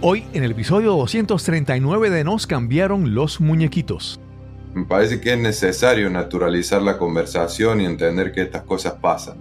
[0.00, 4.20] Hoy en el episodio 239 de Nos cambiaron los muñequitos.
[4.72, 9.38] Me parece que es necesario naturalizar la conversación y entender que estas cosas pasan.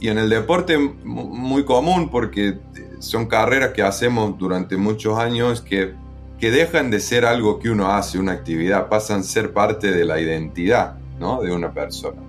[0.00, 2.58] Y en el deporte muy común porque
[3.00, 5.92] son carreras que hacemos durante muchos años que,
[6.38, 10.06] que dejan de ser algo que uno hace, una actividad, pasan a ser parte de
[10.06, 11.42] la identidad ¿no?
[11.42, 12.22] de una persona.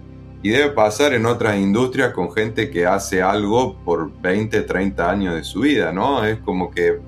[0.43, 5.35] Y debe pasar en otras industrias con gente que hace algo por 20, 30 años
[5.35, 6.25] de su vida, ¿no?
[6.25, 6.99] Es como que,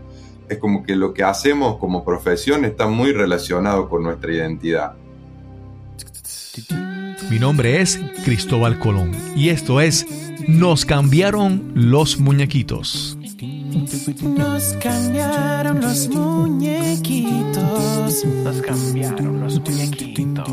[0.49, 4.93] es como que lo que hacemos como profesión está muy relacionado con nuestra identidad.
[7.29, 10.05] Mi nombre es Cristóbal Colón y esto es
[10.47, 13.17] Nos cambiaron los muñequitos.
[13.73, 18.23] Nos cambiaron los muñequitos.
[18.25, 20.45] Nos cambiaron los muñequitos.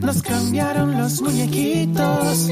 [0.00, 2.50] Nos cambiaron los muñequitos.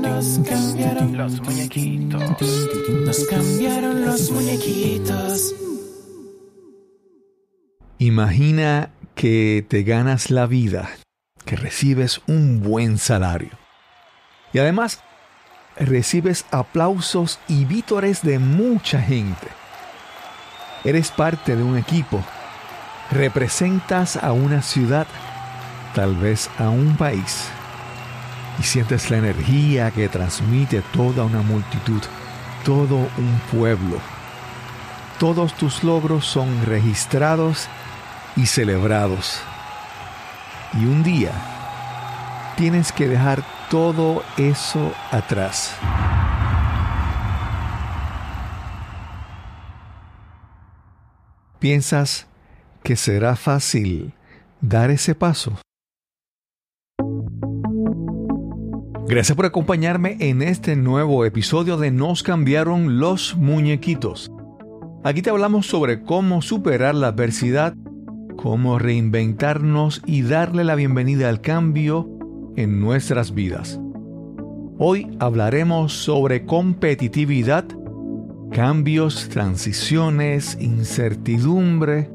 [0.00, 2.68] Nos cambiaron los muñequitos.
[3.04, 5.54] Nos cambiaron los muñequitos.
[7.98, 10.88] Imagina que te ganas la vida,
[11.44, 13.50] que recibes un buen salario.
[14.54, 15.02] Y además
[15.80, 19.48] recibes aplausos y vítores de mucha gente.
[20.84, 22.22] Eres parte de un equipo.
[23.10, 25.06] Representas a una ciudad,
[25.94, 27.46] tal vez a un país.
[28.58, 32.02] Y sientes la energía que transmite toda una multitud,
[32.64, 33.98] todo un pueblo.
[35.18, 37.68] Todos tus logros son registrados
[38.36, 39.40] y celebrados.
[40.74, 41.32] Y un día
[42.56, 45.76] tienes que dejar todo eso atrás.
[51.60, 52.26] ¿Piensas
[52.82, 54.12] que será fácil
[54.60, 55.52] dar ese paso?
[59.06, 64.32] Gracias por acompañarme en este nuevo episodio de Nos cambiaron los muñequitos.
[65.04, 67.74] Aquí te hablamos sobre cómo superar la adversidad,
[68.36, 72.19] cómo reinventarnos y darle la bienvenida al cambio
[72.56, 73.80] en nuestras vidas.
[74.78, 77.64] Hoy hablaremos sobre competitividad,
[78.50, 82.10] cambios, transiciones, incertidumbre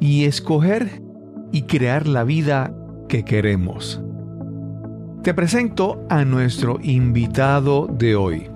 [0.00, 1.02] y escoger
[1.52, 2.74] y crear la vida
[3.08, 4.02] que queremos.
[5.22, 8.50] Te presento a nuestro invitado de hoy.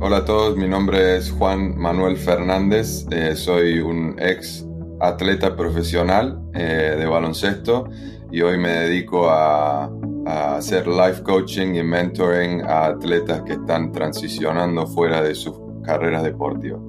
[0.00, 4.66] Hola a todos, mi nombre es Juan Manuel Fernández, eh, soy un ex
[5.00, 7.88] atleta profesional eh, de baloncesto
[8.30, 9.90] y hoy me dedico a
[10.26, 16.22] a hacer life coaching y mentoring a atletas que están transicionando fuera de sus carreras
[16.22, 16.80] deportivas.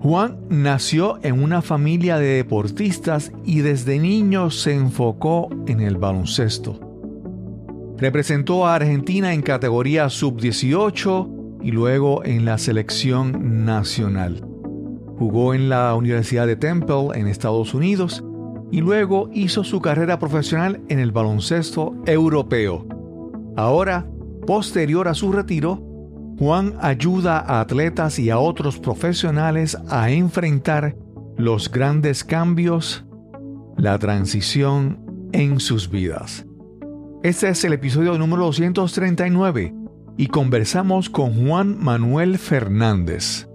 [0.00, 6.78] Juan nació en una familia de deportistas y desde niño se enfocó en el baloncesto.
[7.98, 14.46] Representó a Argentina en categoría sub-18 y luego en la selección nacional.
[15.18, 18.22] Jugó en la Universidad de Temple en Estados Unidos
[18.70, 22.86] y luego hizo su carrera profesional en el baloncesto europeo.
[23.56, 24.06] Ahora,
[24.46, 25.82] posterior a su retiro,
[26.38, 30.96] Juan ayuda a atletas y a otros profesionales a enfrentar
[31.36, 33.06] los grandes cambios,
[33.76, 36.46] la transición en sus vidas.
[37.22, 39.74] Este es el episodio número 239
[40.16, 43.48] y conversamos con Juan Manuel Fernández.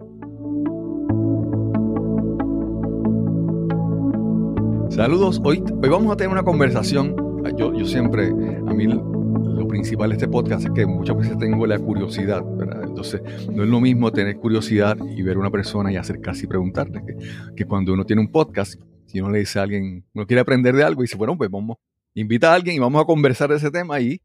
[5.02, 7.16] Saludos, hoy, hoy vamos a tener una conversación.
[7.58, 11.66] Yo, yo siempre, a mí lo principal de este podcast es que muchas veces tengo
[11.66, 12.84] la curiosidad, ¿verdad?
[12.84, 13.20] Entonces,
[13.50, 17.02] no es lo mismo tener curiosidad y ver a una persona y acercarse y preguntarle
[17.04, 17.16] que,
[17.56, 20.76] que cuando uno tiene un podcast, si uno le dice a alguien, uno quiere aprender
[20.76, 21.78] de algo y dice, bueno, pues vamos,
[22.14, 24.22] invita a alguien y vamos a conversar de ese tema y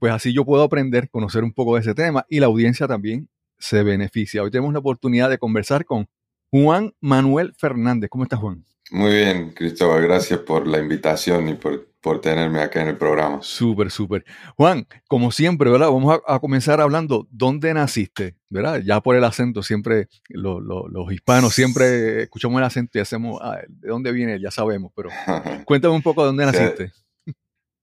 [0.00, 3.28] pues así yo puedo aprender, conocer un poco de ese tema y la audiencia también
[3.56, 4.42] se beneficia.
[4.42, 6.08] Hoy tenemos la oportunidad de conversar con
[6.50, 8.10] Juan Manuel Fernández.
[8.10, 8.64] ¿Cómo estás, Juan?
[8.90, 13.40] Muy bien, Cristóbal, gracias por la invitación y por, por tenerme acá en el programa.
[13.42, 14.24] Súper, súper.
[14.56, 15.90] Juan, como siempre, ¿verdad?
[15.90, 18.36] Vamos a, comenzar hablando, ¿dónde naciste?
[18.48, 18.80] ¿Verdad?
[18.84, 23.88] Ya por el acento, siempre los hispanos siempre escuchamos el acento y hacemos, ah, ¿de
[23.88, 24.40] dónde viene?
[24.40, 25.10] Ya sabemos, pero
[25.66, 26.92] cuéntame un poco de dónde naciste.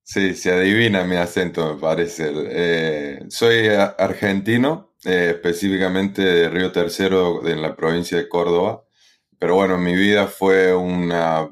[0.08, 2.32] Sí, se adivina mi acento, me parece.
[2.32, 8.85] Eh, soy argentino, eh, específicamente de Río Tercero, en la provincia de Córdoba.
[9.40, 11.50] Pero bueno, mi vida fue una,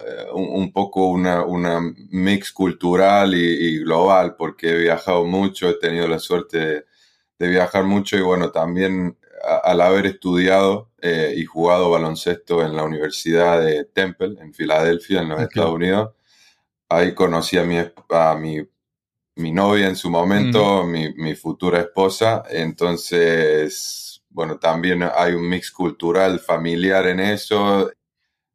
[0.00, 1.80] eh, un, poco una, una
[2.10, 6.84] mix cultural y, global, porque he viajado mucho, he tenido la suerte
[7.38, 9.16] de, viajar mucho y bueno, también
[9.62, 15.28] al haber estudiado eh, y jugado baloncesto en la Universidad de Temple, en Filadelfia, en
[15.28, 16.14] los Estados Unidos,
[16.88, 18.66] ahí conocí a mi, a mi,
[19.36, 24.05] mi novia en su momento, mi, mi futura esposa, entonces
[24.36, 27.90] bueno, también hay un mix cultural familiar en eso.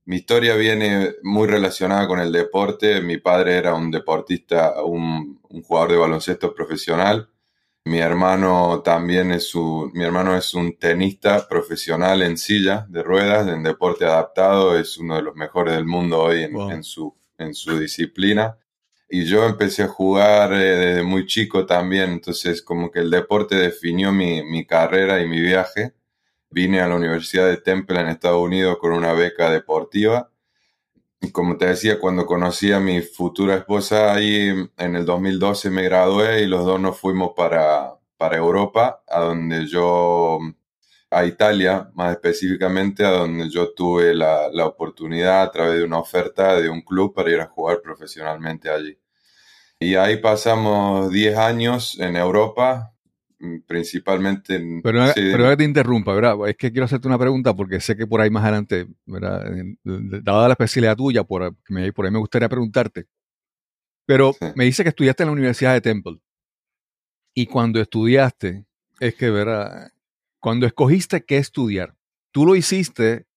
[0.05, 3.01] Mi historia viene muy relacionada con el deporte.
[3.01, 7.27] Mi padre era un deportista, un, un jugador de baloncesto profesional.
[7.85, 13.47] Mi hermano también es un, mi hermano es un tenista profesional en silla de ruedas,
[13.47, 16.69] en deporte adaptado, es uno de los mejores del mundo hoy en, Wow.
[16.73, 18.55] en su, en su disciplina.
[19.13, 23.55] Y yo empecé a jugar eh, desde muy chico también, entonces como que el deporte
[23.57, 25.93] definió mi, mi carrera y mi viaje.
[26.49, 30.31] Vine a la Universidad de Temple en Estados Unidos con una beca deportiva.
[31.21, 35.83] Y como te decía, cuando conocí a mi futura esposa ahí en el 2012 me
[35.83, 40.39] gradué y los dos nos fuimos para, para Europa, a donde yo,
[41.11, 45.99] a Italia más específicamente, a donde yo tuve la, la oportunidad a través de una
[45.99, 48.97] oferta de un club para ir a jugar profesionalmente allí.
[49.79, 52.93] Y ahí pasamos 10 años en Europa,
[53.39, 54.81] mm, principalmente en...
[54.81, 56.35] Pero, sí, pero que te interrumpa, ¿verdad?
[56.47, 59.43] Es que quiero hacerte una pregunta porque sé que por ahí más adelante, ¿verdad?
[59.83, 61.55] Dada la especialidad tuya, por,
[61.93, 63.07] por ahí me gustaría preguntarte.
[64.05, 64.45] Pero Sí.
[64.55, 66.19] me dice que estudiaste en la Universidad de Temple.
[67.33, 68.65] Y cuando estudiaste,
[68.99, 69.91] es que, ¿verdad?
[70.41, 71.95] Cuando escogiste qué estudiar,
[72.31, 73.27] ¿tú lo hiciste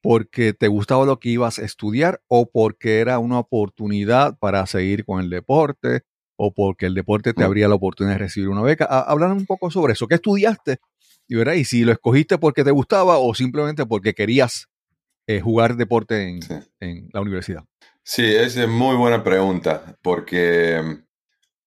[0.00, 5.04] porque te gustaba lo que ibas a estudiar o porque era una oportunidad para seguir
[5.04, 6.02] con el deporte
[6.36, 8.86] o porque el deporte te abría la oportunidad de recibir una beca?
[8.88, 10.08] Ha- Háblanos un poco sobre eso.
[10.08, 10.78] ¿Qué estudiaste?
[11.28, 14.66] Y, y si lo escogiste porque te gustaba o simplemente porque querías
[15.26, 16.54] eh, jugar deporte en, Sí.
[16.80, 17.64] en la universidad.
[18.02, 21.03] Sí, esa es muy buena pregunta, porque mm,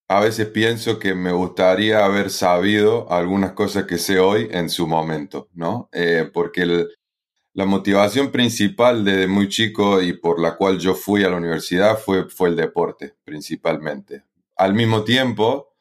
[0.07, 4.87] a veces pienso que me gustaría haber sabido algunas cosas que sé hoy en su
[4.87, 5.89] momento, ¿no?
[5.91, 6.65] Eh, porque
[7.53, 11.97] la motivación principal desde muy chico y por la cual yo fui a la universidad
[11.99, 14.23] fue, fue el deporte, principalmente.
[14.55, 15.73] Al mismo tiempo,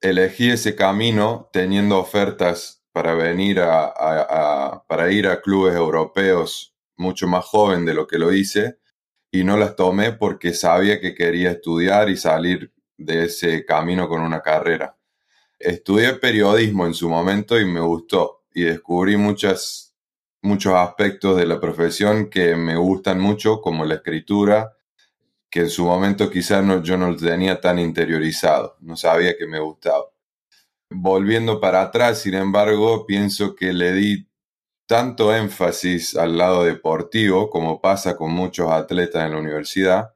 [0.00, 7.44] elegí ese camino teniendo ofertas para venir a- para ir a clubes europeos mucho más
[7.44, 8.78] joven de lo que lo hice
[9.32, 14.20] y no las tomé porque sabía que quería estudiar y salir de ese camino con
[14.20, 14.94] una carrera.
[15.58, 19.94] Estudié periodismo en su momento y me gustó y descubrí muchas,
[20.42, 24.76] muchos aspectos de la profesión que me gustan mucho, como la escritura,
[25.50, 29.46] que en su momento quizás no, yo no lo tenía tan interiorizado, no sabía que
[29.46, 30.04] me gustaba.
[30.90, 34.28] Volviendo para atrás, sin embargo, pienso que le di
[34.86, 40.14] tanto énfasis al lado deportivo, como pasa con muchos atletas en la universidad,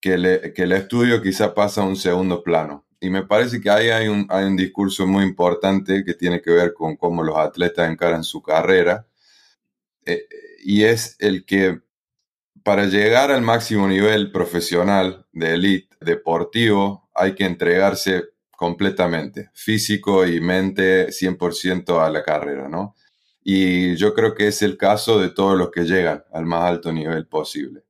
[0.00, 2.86] que, le- el estudio quizá pasa a un segundo plano.
[3.00, 6.50] Y me parece que ahí hay un, hay un discurso muy importante que tiene que
[6.50, 9.06] ver con cómo los atletas encaran su carrera.
[10.06, 10.26] Eh,
[10.64, 11.80] y es el que
[12.64, 20.40] para llegar al máximo nivel profesional de elite deportivo hay que entregarse completamente, físico y
[20.40, 22.96] mente 100% a la carrera, ¿no?
[23.44, 26.92] Y yo creo que es el caso de todos los que llegan al más alto
[26.92, 27.84] nivel posible.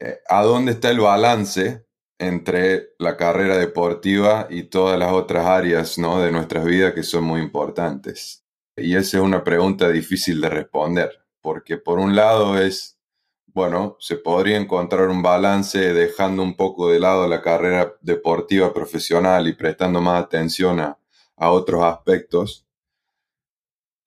[0.00, 1.86] Eh, ¿A dónde está el balance
[2.18, 6.20] entre la carrera deportiva y todas las otras áreas ¿no?
[6.20, 8.44] de nuestras vidas que son muy importantes?
[8.76, 11.10] Y esa es una pregunta difícil de responder,
[11.42, 12.98] porque por un lado es,
[13.46, 19.48] bueno, se podría encontrar un balance dejando un poco de lado la carrera deportiva profesional
[19.48, 20.98] y prestando más atención a,
[21.36, 22.66] a otros aspectos.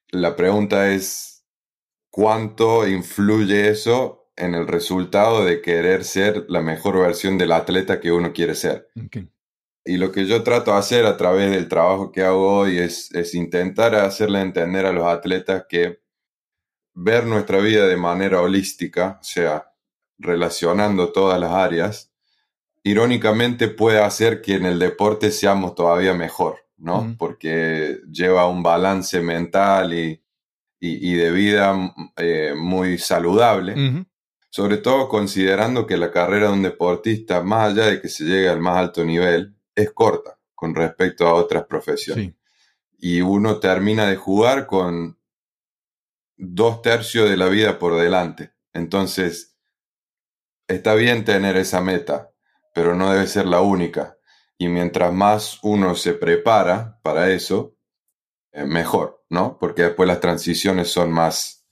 [0.09, 1.45] La pregunta es,
[2.09, 8.11] ¿cuánto influye eso en el resultado de querer ser la mejor versión del atleta que
[8.11, 8.89] uno quiere ser?
[9.05, 9.17] Ok.
[9.85, 13.11] Y lo que yo trato de hacer a través del trabajo que hago hoy es,
[13.13, 15.99] es intentar hacerle entender a los atletas que
[16.93, 19.71] ver nuestra vida de manera holística, o sea,
[20.19, 22.11] relacionando todas las áreas,
[22.83, 27.15] irónicamente puede hacer que en el deporte seamos todavía mejor, ¿no?
[27.17, 30.21] Porque lleva un balance mental y,
[30.79, 34.05] y- y de vida eh, muy saludable Ujú.
[34.53, 38.47] Sobre todo considerando que la carrera de un deportista, más allá de que se llegue
[38.47, 42.25] al más alto nivel, es corta con respecto a otras profesiones.
[42.27, 42.35] Sí.
[42.99, 45.19] Y uno termina de jugar con
[46.37, 48.53] dos tercios de la vida por delante.
[48.73, 49.57] Entonces,
[50.67, 52.29] está bien tener esa meta,
[52.75, 54.19] pero no debe ser la única.
[54.59, 57.75] Y mientras más uno se prepara para eso,
[58.51, 59.57] eh, mejor, ¿no?
[59.57, 61.62] Porque después las transiciones son más,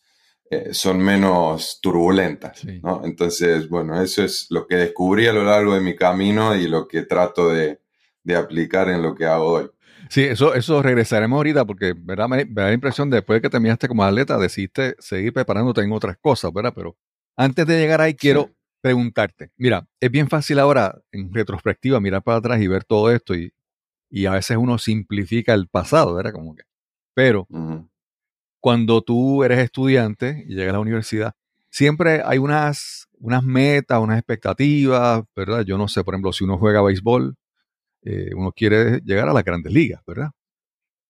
[0.51, 2.79] eh, son menos turbulentas, Sí.
[2.83, 3.01] ¿no?
[3.05, 6.87] Entonces, bueno, eso es lo que descubrí a lo largo de mi camino y lo
[6.87, 7.79] que trato de,
[8.23, 9.71] de aplicar en lo que hago hoy.
[10.09, 12.27] Sí, eso, eso regresaremos ahorita porque, ¿verdad?
[12.27, 15.81] Me, me da la impresión de después de que terminaste como atleta, decidiste seguir preparándote
[15.81, 16.73] en otras cosas, ¿verdad?
[16.75, 16.97] Pero
[17.37, 18.53] antes de llegar ahí, quiero Sí.
[18.81, 19.51] preguntarte.
[19.57, 23.53] Mira, es bien fácil ahora, en retrospectiva, mirar para atrás y ver todo esto y,
[24.09, 26.33] y a veces uno simplifica el pasado, ¿verdad?
[26.33, 26.63] Como que
[27.13, 27.47] Pero.
[28.61, 31.35] Cuando tú eres estudiante y llegas a la universidad,
[31.69, 35.65] siempre hay unas, unas metas, unas expectativas, ¿verdad?
[35.65, 37.35] Yo no sé, por ejemplo, si uno juega béisbol,
[38.03, 40.31] eh, uno quiere llegar a las grandes ligas, ¿verdad?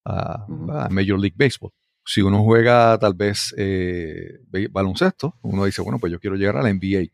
[0.06, 0.48] A,
[0.90, 1.72] Major League Baseball.
[2.06, 4.40] Si uno juega tal vez eh,
[4.72, 7.12] baloncesto, uno dice, bueno, pues yo quiero llegar a la NBA.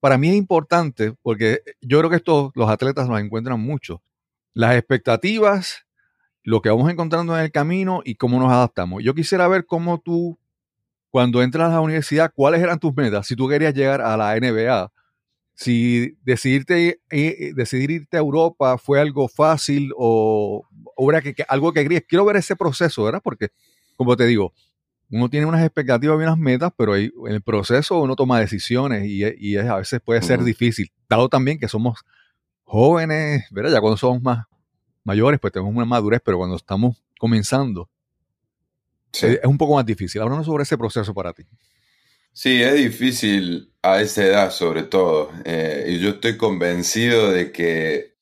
[0.00, 4.02] Para mí es importante porque yo creo que esto los atletas nos encuentran mucho.
[4.54, 5.86] Las expectativas,
[6.42, 9.02] lo que vamos encontrando en el camino y cómo nos adaptamos.
[9.02, 10.38] Yo quisiera ver cómo tú,
[11.10, 13.26] cuando entras a la universidad, cuáles eran tus metas.
[13.26, 14.90] Si tú querías llegar a la NBA,
[15.54, 21.44] si decidirte, eh, decidir irte a Europa fue algo fácil o, o era que, que
[21.48, 22.02] algo que querías.
[22.08, 23.20] Quiero ver ese proceso, ¿verdad?
[23.22, 23.48] Porque,
[23.96, 24.52] como te digo,
[25.10, 29.22] uno tiene unas expectativas y unas metas, pero en el proceso uno toma decisiones y,
[29.38, 32.00] y a veces puede ser difícil, dado también que somos
[32.64, 33.72] jóvenes, ¿verdad?
[33.72, 34.46] Ya cuando somos más
[35.04, 37.88] mayores, pues tenemos una madurez, pero cuando estamos comenzando,
[39.12, 39.26] Sí.
[39.26, 40.22] es, es un poco más difícil.
[40.22, 41.44] Háblanos sobre ese proceso para ti.
[42.32, 45.30] Sí, es difícil a esa edad sobre todo.
[45.44, 48.16] Eh, y yo estoy convencido de que,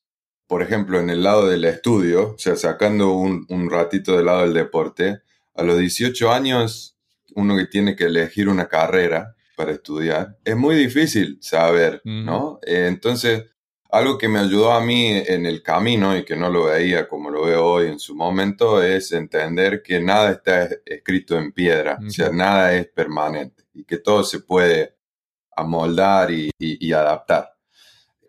[0.47, 4.41] por ejemplo, en el lado del estudio, o sea, sacando un, un ratito del lado
[4.41, 5.21] del deporte,
[5.55, 6.97] a los 18 años,
[7.35, 12.59] uno que tiene que elegir una carrera para estudiar, es muy difícil saber, ¿no?
[12.65, 13.45] Eh, entonces,
[13.91, 17.29] algo que me ayudó a mí en el camino y que no lo veía como
[17.29, 21.97] lo veo hoy en su momento es entender que nada está es- escrito en piedra,
[22.07, 24.95] o sea, nada es permanente y que todo se puede
[25.55, 27.53] amoldar y, y- y adaptar.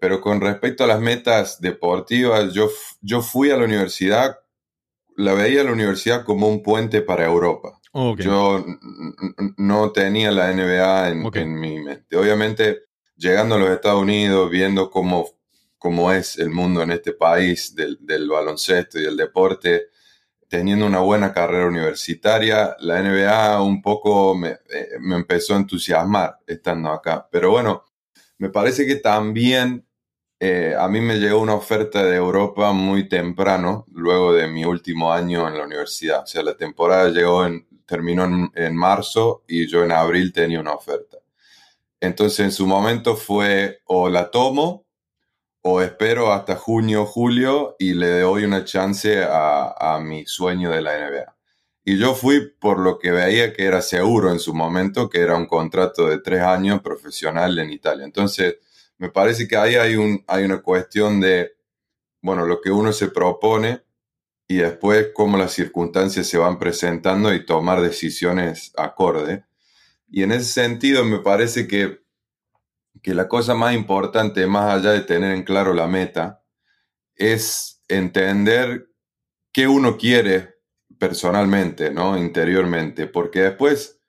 [0.01, 2.69] Pero con respecto a las metas deportivas, yo,
[3.01, 4.39] yo fui a la universidad,
[5.17, 7.79] la veía la universidad como un puente para Europa.
[8.25, 8.65] Yo
[9.59, 11.11] no tenía la NBA
[11.43, 12.17] en mi mente.
[12.17, 12.81] Obviamente,
[13.17, 15.29] llegando a los Estados Unidos, viendo cómo,
[15.83, 19.89] cómo es el mundo en este país del, del baloncesto y del deporte,
[20.47, 26.39] teniendo una buena carrera universitaria, la NBA un poco me, eh, me empezó a entusiasmar
[26.47, 27.27] estando acá.
[27.29, 27.85] Pero bueno,
[28.39, 29.85] me parece que también
[30.39, 35.13] eh, a mí me llegó una oferta de Europa muy temprano, luego de mi último
[35.13, 36.23] año en la universidad.
[36.23, 40.61] O sea, la temporada llegó en, terminó en, en marzo y yo en abril tenía
[40.61, 41.19] una oferta.
[41.99, 44.82] Entonces en su momento fue o la tomo
[45.63, 50.83] o espero hasta junio, julio y le doy una chance a, a mi sueño de
[50.83, 51.37] la NBA.
[51.85, 55.37] Y yo fui por lo que veía que era seguro en su momento, que era
[55.37, 58.05] un contrato de tres años profesional en Italia.
[58.05, 58.57] Entonces,
[58.99, 61.53] me parece que ahí hay, un, hay una cuestión de,
[62.21, 63.83] bueno, lo que uno se propone
[64.47, 69.45] y después cómo las circunstancias se van presentando y tomar decisiones acorde.
[70.09, 72.02] Y en ese sentido me parece que,
[73.03, 76.43] que la cosa más importante, más allá de tener en claro la meta,
[77.15, 78.89] es entender
[79.53, 80.55] qué uno quiere
[80.99, 82.17] personalmente, ¿no?
[82.17, 84.01] Interiormente, porque después,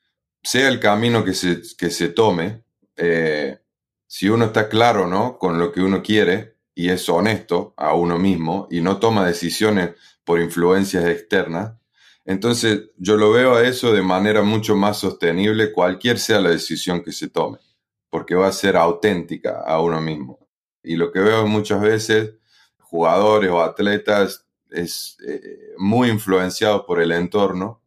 [0.43, 2.63] sea el camino que se, que se tome,
[2.97, 3.59] eh,
[4.07, 5.37] si uno está claro, ¿no?
[5.37, 9.91] Con lo que uno quiere y es honesto a uno mismo y no toma decisiones
[10.23, 11.73] por influencias externas,
[12.25, 17.03] entonces yo lo veo a eso de manera mucho más sostenible, cualquier sea la decisión
[17.03, 17.59] que se tome,
[18.13, 20.37] porque va a ser auténtica a uno mismo.
[20.83, 22.35] Y lo que veo muchas veces,
[22.79, 27.81] jugadores o atletas, es eh, muy influenciado por el entorno,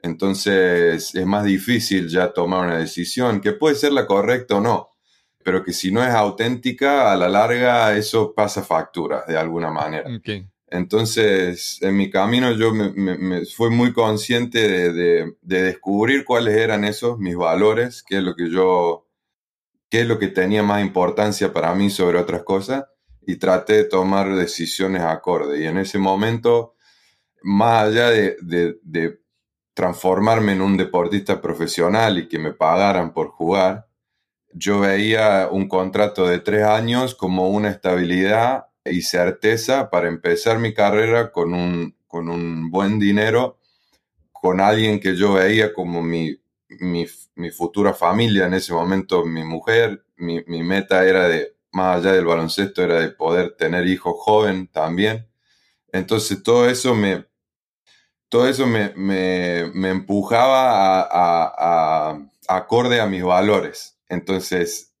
[0.00, 4.96] entonces es más difícil ya tomar una decisión, que puede ser la correcta o no,
[5.44, 10.08] pero que si no es auténtica, a la larga eso pasa factura de alguna manera.
[10.16, 10.46] Ok.
[10.68, 16.24] Entonces, en mi camino yo me, me- me fui muy consciente de, de- de descubrir
[16.24, 19.05] cuáles eran esos, mis valores, qué es lo que yo,
[19.90, 22.84] qué es lo que tenía más importancia para mí sobre otras cosas,
[23.26, 25.60] y traté de tomar decisiones acorde.
[25.62, 26.74] Y en ese momento,
[27.42, 29.20] más allá de, de-
[29.74, 33.86] transformarme en un deportista profesional y que me pagaran por jugar,
[34.52, 40.74] yo veía un contrato de tres años como una estabilidad y certeza para empezar mi
[40.74, 43.58] carrera con un, con un buen dinero,
[44.32, 46.36] con alguien que yo veía como mi,
[46.68, 47.06] mi,
[47.36, 50.04] mi futura familia en ese momento, mi mujer.
[50.16, 54.68] Mi, mi meta era de, más allá del baloncesto, era de poder tener hijos joven
[54.68, 55.28] también.
[55.92, 57.26] Entonces todo eso me,
[58.28, 63.98] todo eso me, me, me empujaba a, a- a- acorde a mis valores.
[64.08, 64.92] Entonces,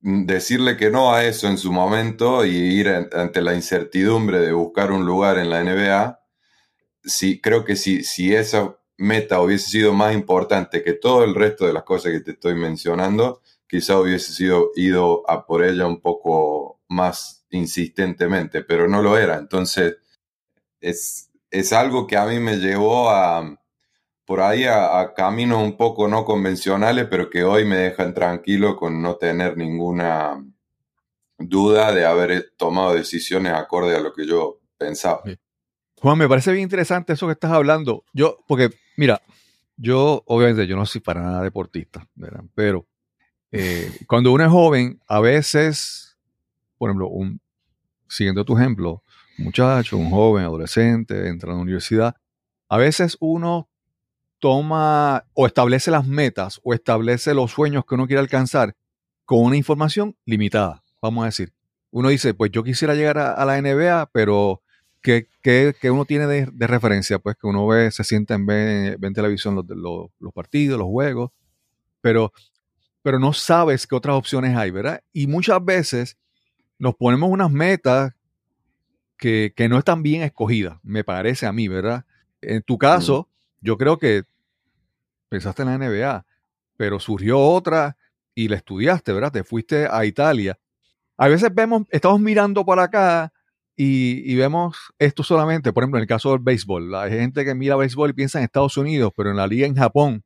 [0.00, 4.52] decirle que no a eso en su momento y ir an- ante la incertidumbre de
[4.52, 6.20] buscar un lugar en la NBA,
[7.04, 11.66] sí, creo que si, si esa meta hubiese sido más importante que todo el resto
[11.66, 16.00] de las cosas que te estoy mencionando, quizá hubiese sido ido a por ella un
[16.00, 19.36] poco más insistentemente, pero no lo era.
[19.36, 19.96] Entonces,
[20.80, 23.58] es, es algo que a mí me llevó a,
[24.24, 28.76] por ahí a, a, caminos un poco no convencionales, pero que hoy me dejan tranquilo
[28.76, 30.44] con no tener ninguna
[31.38, 35.22] duda de haber tomado decisiones acorde a lo que yo pensaba.
[36.04, 38.04] Juan, me parece bien interesante eso que estás hablando.
[38.12, 38.68] Yo, porque,
[38.98, 39.22] mira,
[39.78, 42.44] yo, obviamente, yo no soy para nada deportista, ¿verdad?
[42.54, 42.86] pero
[43.50, 46.18] eh, cuando uno es joven, a veces,
[46.76, 47.40] por ejemplo, un,
[48.06, 49.02] siguiendo tu ejemplo,
[49.38, 52.14] un muchacho, un joven, adolescente, entra a la universidad,
[52.68, 53.70] a veces uno
[54.40, 58.76] toma o establece las metas o establece los sueños que uno quiere alcanzar
[59.24, 61.54] con una información limitada, vamos a decir.
[61.90, 64.60] Uno dice, pues yo quisiera llegar a, la NBA, pero
[65.04, 67.18] ¿qué, uno tiene de, referencia?
[67.18, 70.88] Pues que uno ve, se sienta en, ver, en televisión los, los, los, partidos, los
[70.88, 71.30] juegos,
[72.00, 72.32] pero,
[73.02, 75.02] pero no sabes qué otras opciones hay, ¿verdad?
[75.12, 76.16] Y muchas veces
[76.78, 78.14] nos ponemos unas metas
[79.18, 82.04] que, no están bien escogidas, me parece a mí, ¿verdad?
[82.40, 83.28] En tu caso,
[83.60, 84.24] yo creo que
[85.28, 86.26] pensaste en la NBA,
[86.76, 87.96] pero surgió otra
[88.34, 89.32] y la estudiaste, ¿verdad?
[89.32, 90.58] Te fuiste a Italia.
[91.16, 93.32] A veces vemos, estamos mirando por acá
[93.76, 96.94] y, vemos esto solamente, por ejemplo, en el caso del béisbol.
[96.94, 99.74] Hay gente que mira béisbol y piensa en Estados Unidos, pero en la liga en
[99.74, 100.22] Japón,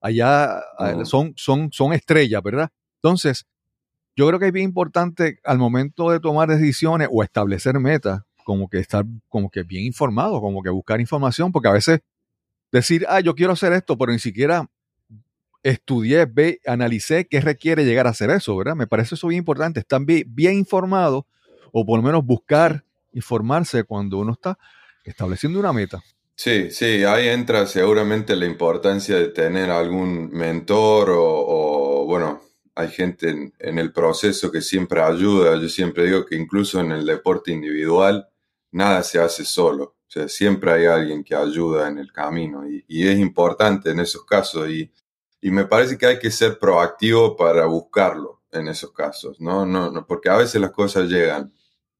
[0.00, 2.70] allá eh, son, son, son estrellas, ¿verdad?
[3.02, 3.46] Entonces,
[4.16, 8.68] yo creo que es bien importante al momento de tomar decisiones o establecer metas, como
[8.68, 12.00] que estar como que bien informado, como que buscar información, porque a veces
[12.72, 14.66] decir, ah, yo quiero hacer esto, pero ni siquiera
[15.62, 18.76] estudié, ve, analicé qué requiere llegar a hacer eso, ¿verdad?
[18.76, 21.26] Me parece eso bien importante, estar bien, bien informado
[21.72, 24.58] o por lo menos buscar informarse cuando uno está
[25.04, 26.02] estableciendo una meta.
[26.40, 32.40] Sí, sí, ahí entra seguramente la importancia de tener algún mentor o, bueno,
[32.76, 35.56] hay gente en, el proceso que siempre ayuda.
[35.60, 38.28] Yo siempre digo que incluso en el deporte individual
[38.70, 39.96] nada se hace solo.
[40.06, 44.24] O sea, siempre hay alguien que ayuda en el camino y, es importante en esos
[44.24, 44.92] casos y,
[45.42, 49.66] me parece que hay que ser proactivo para buscarlo en esos casos, ¿no?
[49.66, 51.52] No, no Porque a veces las cosas llegan,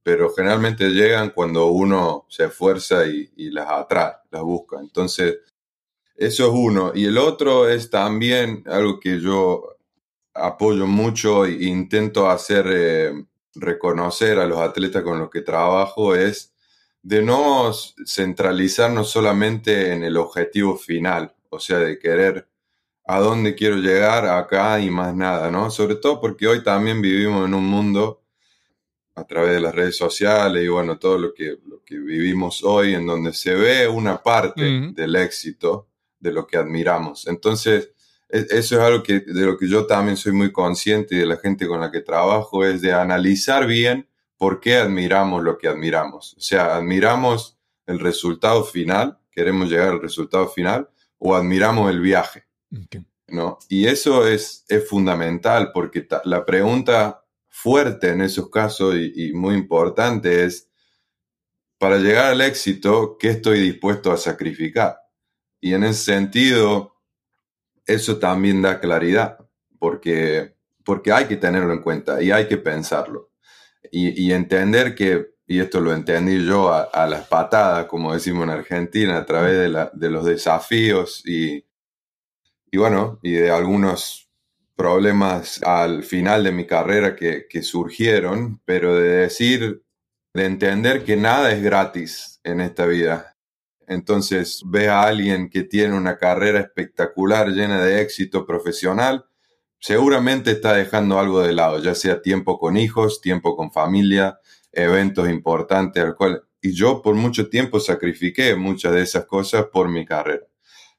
[0.09, 4.79] pero generalmente llegan cuando uno se esfuerza y, las atrae, las busca.
[4.81, 5.41] Entonces,
[6.17, 6.93] eso es uno.
[6.95, 9.77] Y el otro es también algo que yo
[10.33, 13.13] apoyo mucho e intento hacer eh,
[13.55, 16.55] reconocer a los atletas con los que trabajo es
[17.03, 17.71] de no
[18.07, 22.49] centralizarnos solamente en el objetivo final, o sea, de querer
[23.05, 25.71] a dónde quiero llegar acá y más nada, ¿no?
[25.71, 28.23] Sobre todo porque hoy también vivimos en un mundo
[29.19, 32.95] a través de las redes sociales y bueno, todo lo que, lo que vivimos hoy
[32.95, 37.27] en donde se ve una parte del éxito de lo que admiramos.
[37.27, 37.93] Entonces,
[38.29, 41.37] eso es algo que, de lo que yo también soy muy consciente y de la
[41.37, 46.35] gente con la que trabajo, es de analizar bien por qué admiramos lo que admiramos.
[46.37, 52.45] O sea, admiramos el resultado final, queremos llegar al resultado final, o admiramos el viaje.
[53.29, 53.59] ¿no?
[53.69, 57.25] Y eso es, es fundamental porque la pregunta
[57.61, 60.71] fuerte en esos casos y, muy importante es,
[61.77, 64.97] para llegar al éxito, ¿qué estoy dispuesto a sacrificar?
[65.61, 66.95] Y en ese sentido,
[67.85, 69.39] eso también da claridad,
[69.81, 73.33] porque, porque hay que tenerlo en cuenta y hay que pensarlo.
[73.91, 79.17] Y, entender que, y esto lo entendí yo a, las patadas, como decimos en Argentina,
[79.17, 81.65] a través de, de los desafíos y,
[82.71, 84.28] y, bueno, y de algunos
[84.79, 89.83] problemas al final de mi carrera que, surgieron, pero de decir,
[90.33, 93.35] de entender que nada es gratis en esta vida
[93.89, 99.25] entonces ve a alguien que tiene una carrera espectacular, llena de éxito profesional,
[99.81, 104.39] seguramente está dejando algo de lado, ya sea tiempo con hijos, tiempo con familia,
[104.73, 109.89] eventos importantes al cual y yo por mucho tiempo sacrifiqué muchas de esas cosas por
[109.89, 110.45] mi carrera.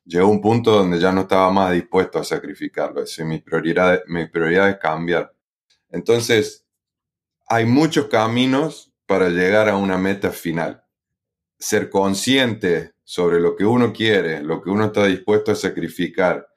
[0.09, 4.01] Llegó un punto donde ya no estaba más dispuesto a sacrificarlo, eso y mi prioridad,
[4.07, 5.33] mi prioridad es cambiar.
[5.89, 6.65] Entonces,
[7.47, 10.83] hay muchos caminos para llegar a una meta final
[11.59, 16.47] ser consciente sobre lo que uno quiere, lo que uno está dispuesto a sacrificar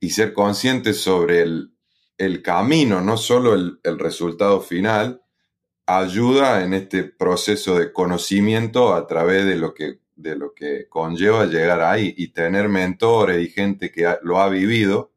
[0.00, 5.22] y ser consciente sobre el, camino, no solo el, resultado final,
[5.86, 11.46] ayuda en este proceso de conocimiento a través de lo que, de lo que conlleva
[11.46, 15.12] llegar ahí y tener mentores y gente que lo ha vivido.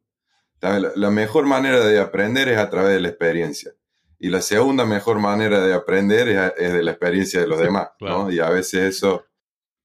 [0.62, 3.74] La mejor manera de aprender es a través de la experiencia.
[4.18, 8.32] Y la segunda mejor manera de aprender es, de la experiencia de los demás, ¿no?
[8.32, 9.26] Y a veces eso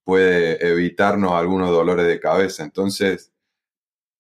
[0.05, 2.63] puede evitarnos algunos dolores de cabeza.
[2.63, 3.33] Entonces,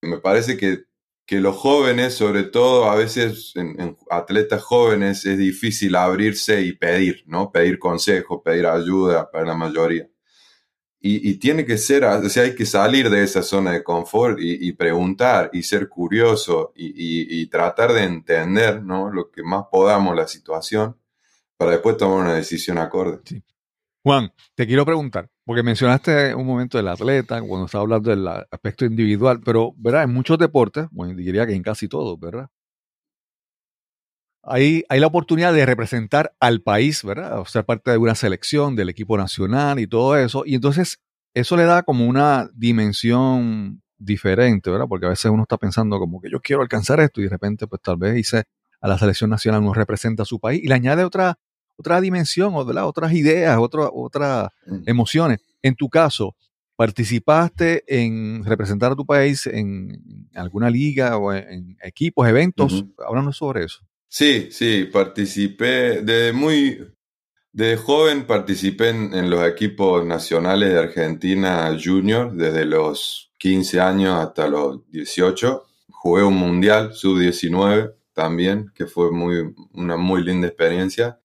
[0.02, 0.86] me parece que,
[1.24, 7.22] que los jóvenes, sobre todo a veces en, atletas jóvenes, es difícil abrirse y pedir,
[7.26, 7.52] ¿no?
[7.52, 10.08] Pedir consejos, pedir ayuda para la mayoría.
[11.00, 15.48] Y, tiene que ser, o hay que salir de esa zona de confort y, preguntar
[15.52, 19.10] y ser curioso y, tratar de entender ¿no?
[19.10, 20.96] lo que más podamos la situación
[21.56, 23.20] para después tomar una decisión acorde.
[24.02, 28.84] Juan, te quiero preguntar, porque mencionaste un momento del atleta, cuando estaba hablando del aspecto
[28.84, 30.04] individual, pero, ¿verdad?
[30.04, 32.48] En muchos deportes, bueno, diría que en casi todos, ¿verdad?
[34.42, 37.40] Hay, hay, la oportunidad de representar al país, ¿verdad?
[37.40, 40.44] O ser parte de una selección, del equipo nacional y todo eso.
[40.46, 41.00] Y entonces
[41.34, 44.86] eso le da como una dimensión diferente, ¿verdad?
[44.88, 47.66] Porque a veces uno está pensando como que yo quiero alcanzar esto y de repente
[47.66, 48.44] pues tal vez hice
[48.80, 51.38] a la selección nacional uno representa a su país y le añade otra,
[51.76, 52.86] otra dimensión, ¿verdad?
[52.86, 54.82] otras ideas, otra, otras mm.
[54.86, 55.40] emociones.
[55.62, 56.36] En tu caso,
[56.76, 62.84] ¿participaste en representar a tu país en alguna liga o en, equipos, eventos?
[63.04, 63.80] Háblanos sobre eso.
[64.10, 66.78] Sí, sí, participé de muy,
[67.52, 74.48] de joven participé en, los equipos nacionales de Argentina Junior desde los 15 años hasta
[74.48, 75.64] los 18.
[75.90, 81.20] Jugué un mundial sub-19 también, que fue muy, una muy linda experiencia.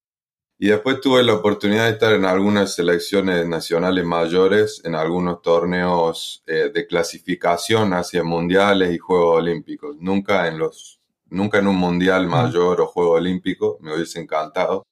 [0.60, 6.43] Y después tuve la oportunidad de estar en algunas selecciones nacionales mayores, en algunos torneos
[6.48, 9.96] eh, de clasificación hacia mundiales y Juegos Olímpicos.
[10.00, 11.03] Nunca en los
[11.34, 14.86] nunca en un mundial mayor o juego olímpico, me hubiese encantado,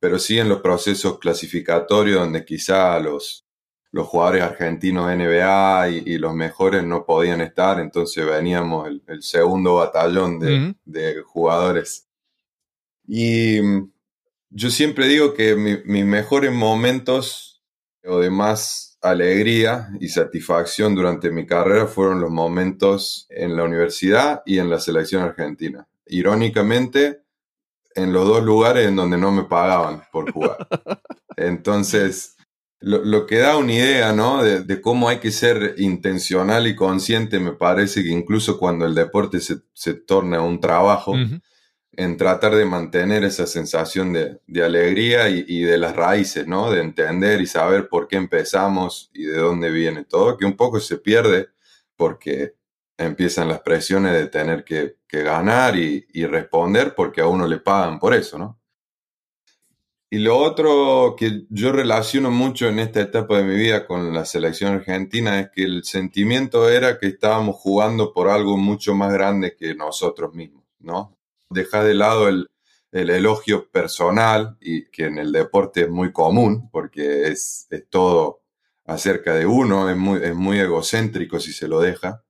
[0.00, 3.44] pero sí en los procesos clasificatorios donde quizá los,
[3.90, 10.38] los jugadores argentinos NBA y, los mejores no podían estar, entonces veníamos el, segundo batallón
[10.38, 12.06] de, de, jugadores.
[13.06, 13.92] Y mm,
[14.50, 17.62] yo siempre digo que mis mejores momentos
[18.06, 24.42] o de más alegría y satisfacción durante mi carrera fueron los momentos en la universidad
[24.46, 25.86] y en la selección argentina.
[26.06, 27.22] Irónicamente,
[27.94, 30.66] en los dos lugares en donde no me pagaban por jugar.
[31.36, 32.36] Entonces,
[32.80, 34.42] lo, que da una idea, ¿no?
[34.42, 39.40] De, cómo hay que ser intencional y consciente, me parece que incluso cuando el deporte
[39.40, 41.14] se, se torna un trabajo,
[41.96, 46.70] en tratar de mantener esa sensación de, alegría y, de las raíces, ¿no?
[46.70, 50.80] De entender y saber por qué empezamos y de dónde viene todo, que un poco
[50.80, 51.48] se pierde
[51.96, 52.54] porque
[52.96, 58.14] empiezan las presiones de tener que, ganar y, responder porque a uno le pagan por
[58.14, 58.58] eso, ¿no?
[60.10, 64.24] Y lo otro que yo relaciono mucho en esta etapa de mi vida con la
[64.24, 69.56] selección argentina es que el sentimiento era que estábamos jugando por algo mucho más grande
[69.56, 71.16] que nosotros mismos, ¿no?
[71.54, 72.50] Deja de lado el,
[72.92, 78.42] elogio personal y que en el deporte es muy común porque es, todo
[78.86, 82.22] acerca de uno, es muy, es muy egocéntrico si se lo deja.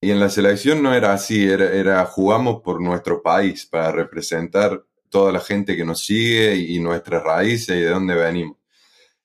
[0.00, 4.84] Y en la selección no era así, era, era jugamos por nuestro país para representar
[5.10, 8.56] toda la gente que nos sigue y, nuestras raíces y de dónde venimos.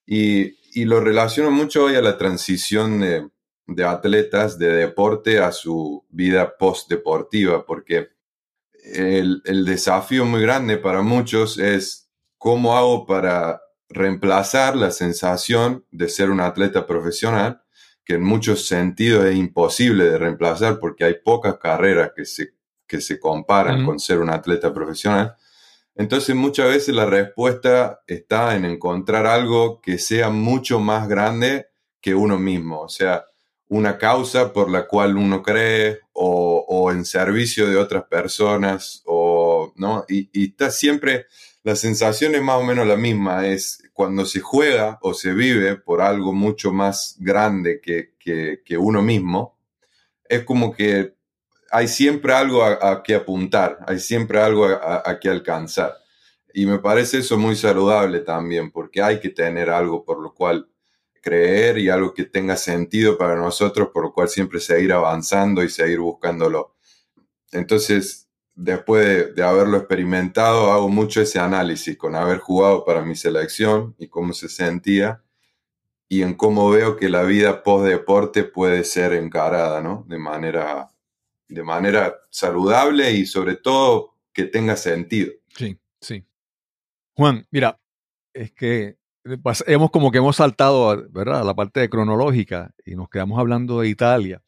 [0.05, 3.27] Y, lo relaciono mucho hoy a la transición de,
[3.67, 8.09] de atletas de deporte a su vida post-deportiva, porque
[8.93, 16.29] el, desafío muy grande para muchos es cómo hago para reemplazar la sensación de ser
[16.29, 17.61] un atleta profesional,
[18.05, 22.53] que en muchos sentidos es imposible de reemplazar porque hay pocas carreras que se,
[22.87, 25.35] que se comparan con ser un atleta profesional.
[25.95, 31.67] Entonces muchas veces la respuesta está en encontrar algo que sea mucho más grande
[32.01, 32.81] que uno mismo.
[32.81, 33.25] O sea,
[33.69, 40.05] una causa por la cual uno cree o, en servicio de otras personas o no
[40.09, 41.27] y, está siempre
[41.63, 45.75] la sensación es más o menos la misma es cuando se juega o se vive
[45.75, 49.57] por algo mucho más grande que, que, uno mismo
[50.25, 51.13] es como que
[51.71, 55.95] hay siempre algo a, que apuntar hay siempre algo a, a que alcanzar.
[56.51, 60.67] Y me parece eso muy saludable también porque hay que tener algo por lo cual
[61.21, 65.69] creer y algo que tenga sentido para nosotros, por lo cual siempre seguir avanzando y
[65.69, 66.75] seguir buscándolo.
[67.51, 73.95] Entonces, después de, haberlo experimentado, hago mucho ese análisis con haber jugado para mi selección
[73.97, 75.23] y cómo se sentía
[76.09, 80.05] y en cómo veo que la vida post deporte puede ser encarada, ¿no?
[80.07, 80.89] De manera,
[81.47, 85.31] de manera saludable y sobre todo que tenga sentido.
[85.55, 86.25] Sí, sí.
[87.15, 87.79] Juan, mira,
[88.33, 91.41] es que hemos como que hemos saltado, ¿verdad?
[91.41, 94.41] A la parte cronológica y nos quedamos hablando de Italia.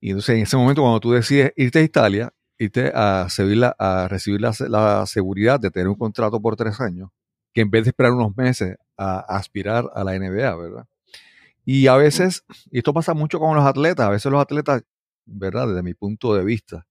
[0.00, 3.26] Y entonces en ese momento cuando tú decides irte a Italia, irte a,
[3.78, 7.10] a recibir la, seguridad de tener un contrato por tres años,
[7.52, 10.86] que en vez de esperar unos meses a, aspirar a la NBA, ¿verdad?
[11.64, 14.82] Y a veces, y esto pasa mucho con los atletas, a veces los atletas,
[15.24, 15.68] ¿verdad?
[15.68, 16.86] Desde mi punto de vista,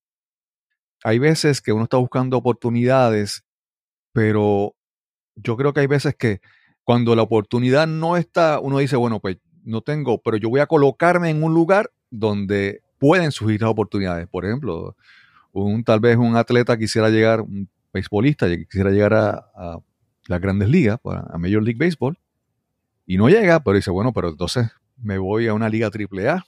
[1.03, 3.43] hay veces que uno está buscando oportunidades,
[4.11, 4.75] pero
[5.35, 6.41] yo creo que hay veces que
[6.85, 10.67] cuando la oportunidad no está, uno dice, bueno, pues no tengo, pero yo voy a
[10.67, 14.27] colocarme en un lugar donde pueden surgir las oportunidades.
[14.27, 14.95] Por ejemplo,
[15.51, 19.79] un, tal vez un atleta quisiera llegar, un beisbolista quisiera llegar a,
[20.27, 22.17] las grandes ligas, a Major League Baseball,
[23.05, 26.45] y no llega, pero dice, bueno, pero entonces me voy a una liga AAA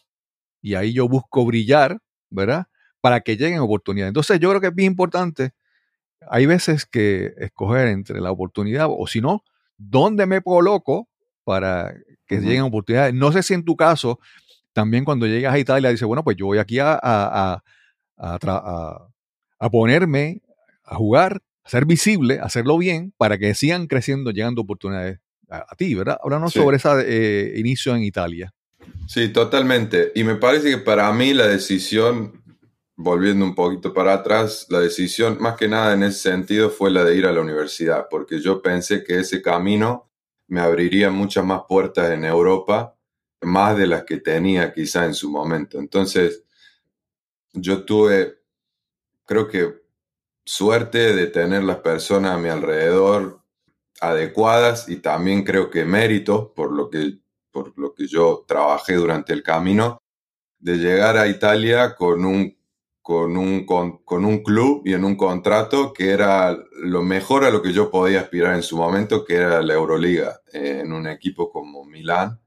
[0.62, 2.68] y ahí yo busco brillar, ¿verdad?
[3.02, 4.10] Para que lleguen oportunidades.
[4.10, 5.54] Entonces yo creo que es bien importante,
[6.30, 9.44] hay veces que escoger entre la oportunidad o si no,
[9.78, 11.08] ¿dónde me coloco
[11.44, 11.94] para
[12.26, 13.14] que lleguen oportunidades?
[13.14, 14.20] No sé si en tu caso,
[14.74, 17.64] también cuando llegas a Italia, dices, bueno, pues yo voy aquí a, a,
[18.18, 19.08] a,
[19.60, 20.42] a ponerme,
[20.84, 25.76] a jugar, a ser visible, a hacerlo bien, para que sigan creciendo, llegando oportunidades a,
[25.76, 26.18] ti, ¿verdad?
[26.24, 28.54] Háblanos sobre ese eh, inicio en Italia.
[29.08, 30.12] Sí, totalmente.
[30.16, 32.37] Y me parece que para mí la decisión,
[32.98, 37.04] volviendo un poquito para atrás, la decisión más que nada en ese sentido fue la
[37.04, 40.10] de ir a la universidad, porque yo pensé que ese camino
[40.48, 42.96] me abriría muchas más puertas en Europa,
[43.42, 45.78] más de las que tenía quizá en su momento.
[45.78, 46.44] Entonces,
[47.54, 48.40] yo tuve,
[49.26, 49.76] creo que
[50.44, 53.42] suerte de tener las personas a mi alrededor
[54.02, 57.20] adecuadas y también creo que mérito por lo que,
[57.52, 60.00] por lo que yo trabajé durante el camino,
[60.60, 62.57] de llegar a Italia con un,
[63.08, 67.62] con, un, con, un club y en un contrato que era lo mejor a lo
[67.62, 71.86] que yo podía aspirar en su momento, que era la Euroliga, en un equipo como
[71.86, 72.42] Milán,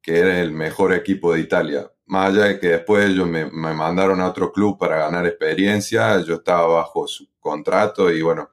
[0.00, 1.92] que era el mejor equipo de Italia.
[2.06, 6.18] Más allá de que después ellos me, me mandaron a otro club para ganar experiencia,
[6.22, 8.48] yo estaba bajo su contrato y bueno,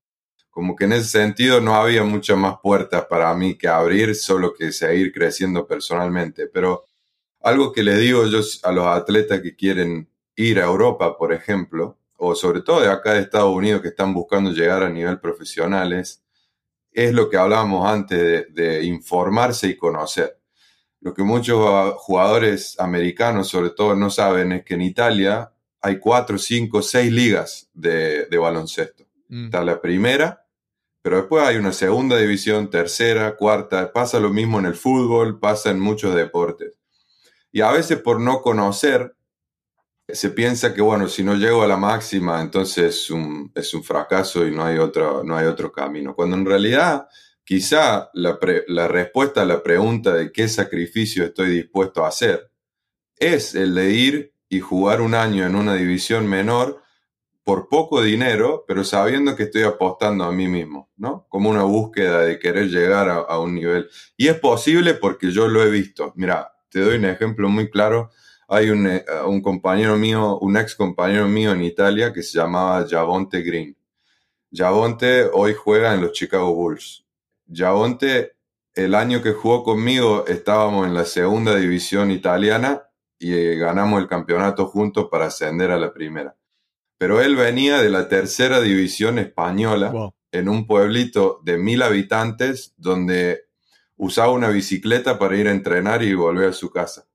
[0.50, 4.54] como que en ese sentido no había muchas más puertas para mí que abrir, solo
[4.54, 6.48] que seguir creciendo personalmente.
[6.48, 6.84] Pero
[7.40, 11.98] algo que le digo yo a los atletas que quieren ir a Europa, por ejemplo,
[12.16, 15.92] o sobre todo de acá de Estados Unidos que están buscando llegar a nivel profesional,
[15.92, 16.24] es,
[16.94, 20.40] lo que hablábamos antes de, informarse y conocer.
[21.02, 26.38] Lo que muchos jugadores americanos sobre todo no saben es que en Italia hay cuatro,
[26.38, 29.06] cinco, seis ligas de, baloncesto.
[29.28, 29.46] Mm.
[29.46, 30.46] Está la primera,
[31.02, 35.70] pero después hay una segunda división, tercera, cuarta, pasa lo mismo en el fútbol, pasa
[35.70, 36.74] en muchos deportes.
[37.52, 39.16] Y a veces por no conocer,
[40.14, 43.84] se piensa que, bueno, si no llego a la máxima, entonces es un, es un
[43.84, 46.16] fracaso y no hay, otro, no hay otro camino.
[46.16, 47.08] Cuando en realidad,
[47.44, 52.50] quizá la, la respuesta a la pregunta de qué sacrificio estoy dispuesto a hacer
[53.20, 56.82] es el de ir y jugar un año en una división menor
[57.44, 61.26] por poco dinero, pero sabiendo que estoy apostando a mí mismo, ¿no?
[61.30, 63.90] Como una búsqueda de querer llegar a, un nivel.
[64.16, 66.14] Y es posible porque yo lo he visto.
[66.16, 68.12] Mira, te doy un ejemplo muy claro.
[68.50, 72.86] Hay un, eh, un compañero mío, un ex compañero mío en Italia que se llamaba
[72.90, 73.78] Javonte Green.
[74.52, 77.06] Javonte hoy juega en los Chicago Bulls.
[77.52, 78.34] Javonte,
[78.74, 82.84] el año que jugó conmigo, estábamos en la segunda división italiana
[83.20, 86.36] y eh, ganamos el campeonato juntos para ascender a la primera
[87.00, 93.46] pero él venía de la tercera división española en un pueblito de mil habitantes donde
[93.96, 97.08] usaba una bicicleta para ir a entrenar y volver a su casa.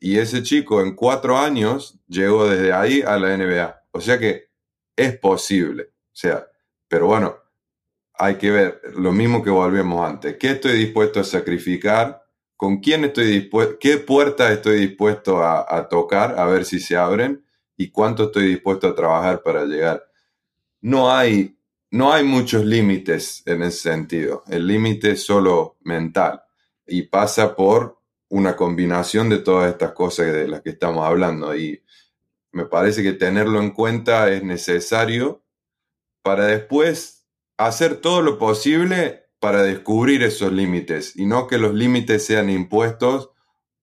[0.00, 3.82] Y ese chico en cuatro años llegó desde ahí a la NBA.
[3.90, 4.48] O sea que
[4.96, 5.84] es posible.
[5.84, 6.46] O sea,
[6.86, 7.36] pero bueno,
[8.14, 10.36] hay que ver lo mismo que volvemos antes.
[10.38, 12.24] ¿Qué estoy dispuesto a sacrificar?
[12.56, 13.76] ¿Con quién estoy dispuesto?
[13.78, 16.38] ¿Qué puertas estoy dispuesto a tocar?
[16.38, 17.44] A ver si se abren
[17.78, 20.04] y cuánto estoy dispuesto a trabajar para llegar.
[20.80, 21.56] No hay,
[21.90, 24.42] no hay muchos límites en ese sentido.
[24.48, 26.42] El límite es solo mental
[26.86, 27.97] y pasa por
[28.28, 31.56] una combinación de todas estas cosas de las que estamos hablando.
[31.56, 31.82] Y
[32.52, 35.44] me parece que tenerlo en cuenta es necesario
[36.22, 42.24] para después hacer todo lo posible para descubrir esos límites y no que los límites
[42.24, 43.30] sean impuestos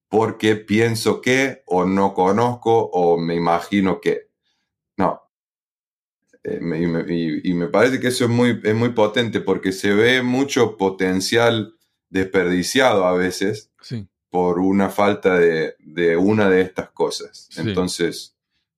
[0.08, 4.30] porque pienso que o no conozco o me imagino que.
[4.96, 5.22] No.
[6.44, 6.60] Eh,
[7.42, 11.74] y, me, parece que eso es muy, es muy potente porque se ve mucho potencial
[12.08, 13.72] desperdiciado a veces
[14.36, 15.74] por una falta de,
[16.18, 17.48] una de estas cosas.
[17.56, 18.36] Entonces,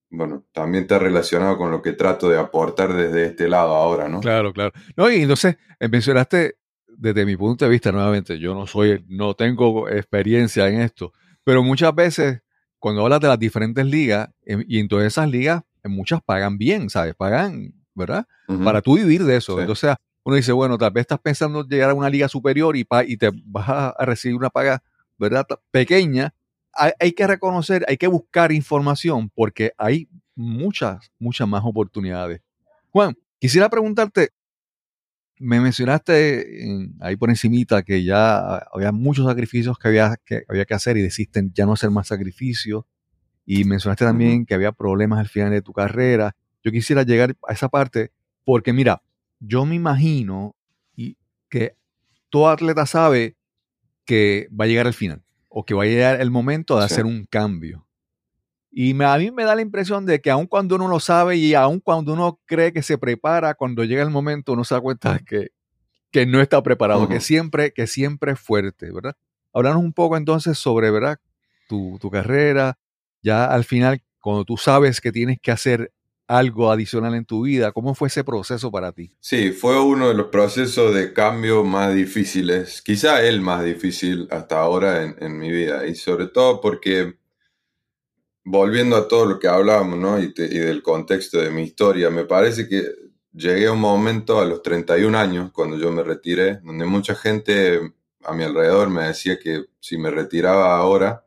[0.09, 4.21] bueno, también está relacionado con lo que trato de aportar desde este lado ahora, ¿no?
[4.21, 4.71] Claro, claro.
[4.97, 9.35] No, y entonces eh, mencionaste desde mi punto de vista, nuevamente, yo no soy, no
[9.35, 12.41] tengo experiencia en esto, pero muchas veces,
[12.79, 16.89] cuando hablas de las diferentes ligas, em, y en todas esas ligas, muchas pagan bien,
[16.89, 17.17] ¿sabes?
[17.17, 18.29] Pagan, ¿verdad?
[18.63, 19.59] Para tú vivir de eso.
[19.59, 23.17] Entonces, uno dice, bueno, tal vez estás pensando llegar a una liga superior y, y
[23.17, 24.83] te vas a, recibir una paga,
[25.19, 25.47] ¿verdad?
[25.71, 26.35] Pequeña.
[26.73, 32.41] Hay, hay, que reconocer, hay que buscar información porque hay muchas, muchas más oportunidades.
[32.91, 34.31] Juan, quisiera preguntarte,
[35.41, 36.67] Me mencionaste
[37.01, 41.03] ahí por encimita que ya había muchos sacrificios que había que, había que hacer y
[41.03, 42.85] decidiste ya no hacer más sacrificios.
[43.47, 46.35] Y mencionaste también que había problemas al final de tu carrera.
[46.63, 48.11] Yo quisiera llegar a esa parte
[48.45, 49.01] porque mira,
[49.39, 50.57] yo me imagino
[50.97, 51.17] y
[51.49, 51.77] que
[52.31, 53.37] todo atleta sabe
[54.09, 57.05] que va a llegar al final o que va a llegar el momento de hacer
[57.05, 57.87] un cambio.
[58.71, 61.53] Y a mí me da la impresión de que aun cuando uno lo sabe y
[61.53, 65.19] aun cuando uno cree que se prepara, cuando llega el momento uno se da cuenta
[65.19, 65.49] que,
[66.11, 69.15] que no está preparado, que siempre, que siempre es fuerte, ¿verdad?
[69.53, 71.19] Hablarnos un poco entonces sobre, ¿verdad?
[71.69, 72.79] Tu, tu carrera,
[73.23, 75.93] ya al final, cuando tú sabes que tienes que hacer
[76.29, 79.11] algo adicional en tu vida, ¿cómo fue ese proceso para ti?
[79.19, 84.61] Sí, fue uno de los procesos de cambio más difíciles, quizá el más difícil hasta
[84.61, 87.19] ahora en, en mi vida, y sobre todo porque
[88.51, 90.19] volviendo a todo lo que hablábamos, ¿no?
[90.19, 92.83] Y, del contexto de mi historia, me parece que
[93.33, 97.93] llegué a un momento a los 31 años, cuando yo me retiré, donde mucha gente
[98.25, 101.25] a mi alrededor me decía que si me retiraba ahora,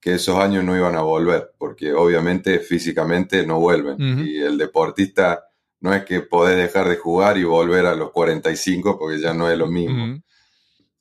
[0.00, 4.26] que esos años no iban a volver, porque obviamente físicamente no vuelven.
[4.26, 5.44] Y el deportista
[5.80, 9.50] no es que podés dejar de jugar y volver a los 45, porque ya no
[9.50, 10.20] es lo mismo.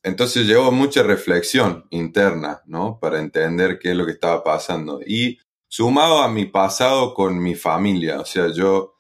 [0.04, 3.00] Entonces llevó mucha reflexión interna, ¿no?
[3.00, 5.02] Para entender qué es lo que estaba pasando.
[5.06, 5.38] Y
[5.70, 8.97] Sumado a mi pasado con mi familia, o sea, yo,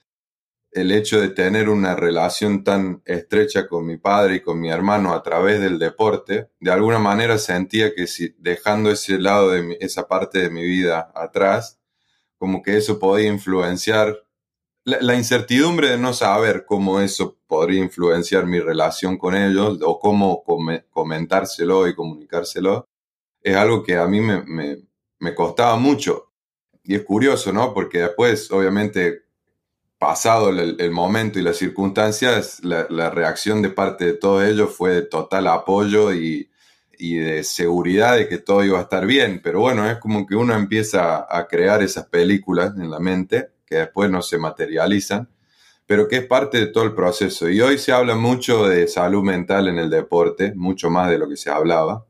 [0.77, 5.13] el hecho de tener una relación tan estrecha con mi padre y con mi hermano
[5.13, 10.07] a través del deporte, de alguna manera sentía que si dejando ese lado de esa
[10.07, 11.79] parte de mi vida atrás,
[12.37, 14.23] como que eso podía influenciar
[14.83, 20.43] la, incertidumbre de no saber cómo eso podría influenciar mi relación con ellos o cómo
[20.91, 22.87] comentárselo y comunicárselo,
[23.41, 24.43] es algo que a mí me,
[25.19, 26.31] me costaba mucho
[26.83, 27.73] y es curioso, ¿no?
[27.73, 29.26] Porque después, obviamente,
[29.99, 35.01] pasado el, momento y las circunstancias, la, reacción de parte de todos ellos fue de
[35.01, 36.49] total apoyo y,
[36.99, 39.39] de seguridad de que todo iba a estar bien.
[39.43, 43.75] Pero bueno, es como que uno empieza a crear esas películas en la mente que
[43.75, 45.29] después no se materializan,
[45.86, 47.49] pero que es parte de todo el proceso.
[47.49, 51.29] Y hoy se habla mucho de salud mental en el deporte, mucho más de lo
[51.29, 52.05] que se hablaba.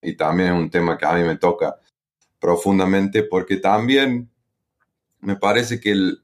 [0.00, 1.76] Y también es un tema que a mí me toca
[2.38, 4.30] profundamente porque también
[5.20, 6.22] me parece que el,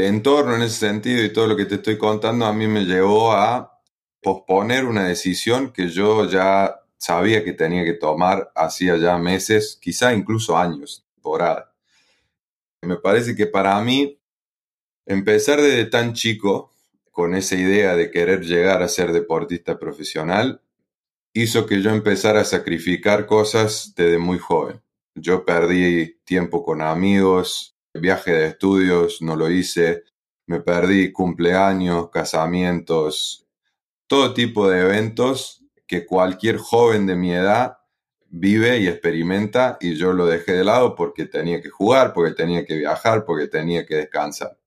[0.00, 3.32] entorno en ese sentido y todo lo que te estoy contando a mí me llevó
[3.32, 3.80] a
[4.20, 10.12] posponer una decisión que yo ya sabía que tenía que tomar hacía ya meses, quizá
[10.12, 11.72] incluso años, temporada.
[12.82, 14.18] Me parece que para mí
[15.04, 16.72] empezar desde tan chico
[17.10, 20.60] con esa idea de querer llegar a ser deportista profesional
[21.32, 24.82] hizo que yo empezara a sacrificar cosas desde muy joven.
[25.14, 30.04] Yo perdí tiempo con amigos, viaje de estudios, no lo hice,
[30.46, 33.46] me perdí cumpleaños, casamientos,
[34.06, 37.78] todo tipo de eventos que cualquier joven de mi edad
[38.28, 42.64] vive y experimenta y yo lo dejé de lado porque tenía que jugar, porque tenía
[42.64, 44.58] que viajar, porque tenía que descansar.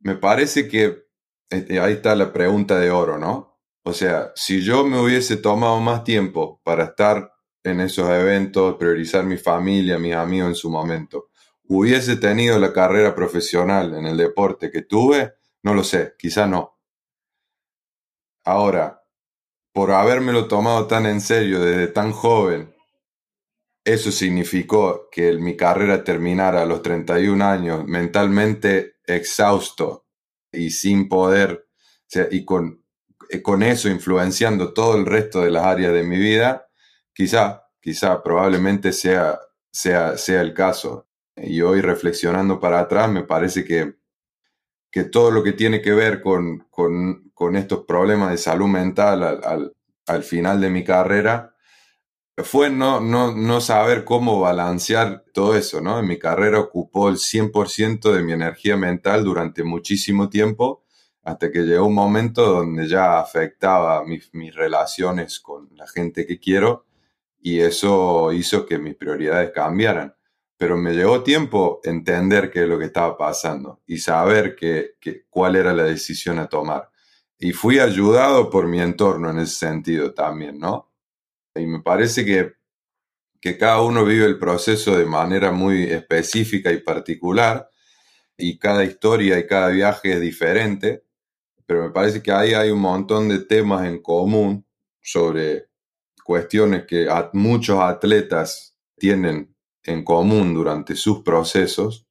[0.00, 1.04] Me parece que
[1.50, 3.58] eh, ahí está la pregunta de oro, ¿no?
[3.82, 9.24] O sea, si yo me hubiese tomado más tiempo para estar en esos eventos, priorizar
[9.24, 11.29] mi familia, mis amigos en su momento.
[11.72, 15.34] ¿Hubiese tenido la carrera profesional en el deporte que tuve?
[15.62, 16.80] No lo sé, quizá no.
[18.44, 19.04] Ahora,
[19.72, 22.74] por habérmelo tomado tan en serio desde tan joven,
[23.84, 30.06] eso significó que mi carrera terminara a los 31 años mentalmente exhausto
[30.50, 31.68] y sin poder,
[32.32, 32.84] y con,
[33.42, 36.66] con eso influenciando todo el resto de las áreas de mi vida,
[37.12, 39.38] Quizá, quizá, probablemente sea,
[39.70, 41.09] sea, sea el caso.
[41.42, 43.94] Y hoy reflexionando para atrás, me parece que,
[44.90, 49.72] que todo lo que tiene que ver con, con, estos problemas de salud mental al,
[50.06, 51.54] al, final de mi carrera
[52.36, 55.98] fue no, no, no saber cómo balancear todo eso, ¿no?
[55.98, 60.84] En mi carrera ocupó el 100% de mi energía mental durante muchísimo tiempo,
[61.22, 66.38] hasta que llegó un momento donde ya afectaba mis, mis relaciones con la gente que
[66.38, 66.86] quiero
[67.40, 70.14] y eso hizo que mis prioridades cambiaran.
[70.60, 74.96] Pero me llevó tiempo entender qué es lo que estaba pasando y saber que,
[75.30, 76.90] cuál era la decisión a tomar.
[77.38, 80.92] Y fui ayudado por mi entorno en ese sentido también, ¿no?
[81.54, 82.56] Y me parece que,
[83.40, 87.70] que cada uno vive el proceso de manera muy específica y particular
[88.36, 91.04] y cada historia y cada viaje es diferente,
[91.64, 94.66] pero me parece que ahí hay un montón de temas en común
[95.00, 95.70] sobre
[96.22, 102.06] cuestiones que muchos atletas tienen en común durante sus procesos,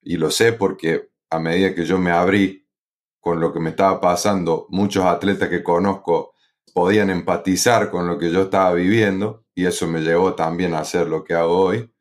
[0.00, 2.66] y lo sé porque a medida que yo me abrí
[3.20, 6.34] con lo que me estaba pasando, muchos atletas que conozco
[6.74, 11.06] podían empatizar con lo que yo estaba viviendo y eso me llevó también a hacer
[11.06, 11.92] lo que hago hoy.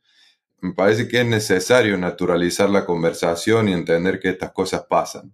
[0.61, 5.33] Me parece que es necesario naturalizar la conversación y entender que estas cosas pasan.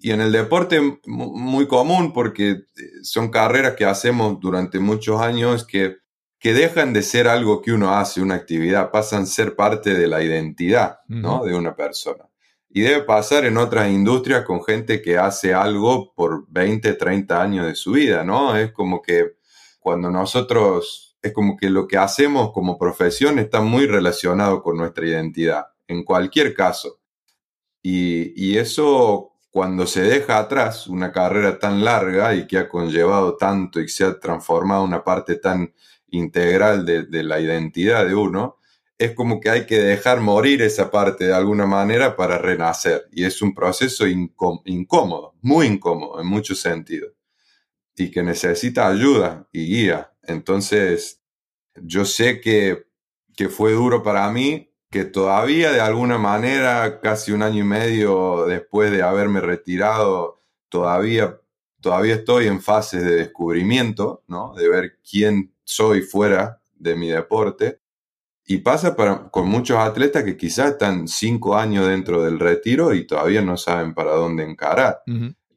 [0.00, 2.64] Y en el deporte muy común porque eh,
[3.02, 5.96] son carreras que hacemos durante muchos años que,
[6.38, 10.06] que dejan de ser algo que uno hace, una actividad, pasan a ser parte de
[10.06, 11.44] la identidad ¿no?
[11.44, 12.28] de una persona.
[12.70, 17.66] Y debe pasar en otras industrias con gente que hace algo por 20, 30 años
[17.66, 18.56] de su vida, ¿no?
[18.56, 19.38] Es como que
[19.80, 25.06] cuando nosotros, es como que lo que hacemos como profesión está muy relacionado con nuestra
[25.06, 27.00] identidad, en cualquier caso.
[27.82, 33.36] Y, y eso, cuando se deja atrás una carrera tan larga y que ha conllevado
[33.38, 35.72] tanto y se ha transformado en una parte tan
[36.10, 38.56] integral de, la identidad de uno,
[38.98, 43.06] es como que hay que dejar morir esa parte de alguna manera para renacer.
[43.12, 47.12] Y es un proceso incómodo, muy incómodo en muchos sentidos.
[47.96, 50.12] Y que necesita ayuda y guía.
[50.22, 51.22] Entonces,
[51.74, 52.86] yo sé que,
[53.36, 58.46] que fue duro para mí, que todavía de alguna manera, casi un año y medio
[58.46, 61.40] después de haberme retirado, todavía,
[61.80, 64.54] todavía estoy en fases de descubrimiento, ¿no?
[64.54, 67.80] De ver quién soy fuera de mi deporte
[68.46, 73.06] y pasa para, con muchos atletas que quizás están cinco años dentro del retiro y
[73.06, 75.02] todavía no saben para dónde encarar.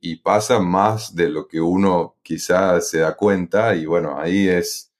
[0.01, 4.91] Y pasa más de lo que uno quizás se da cuenta y bueno, ahí es,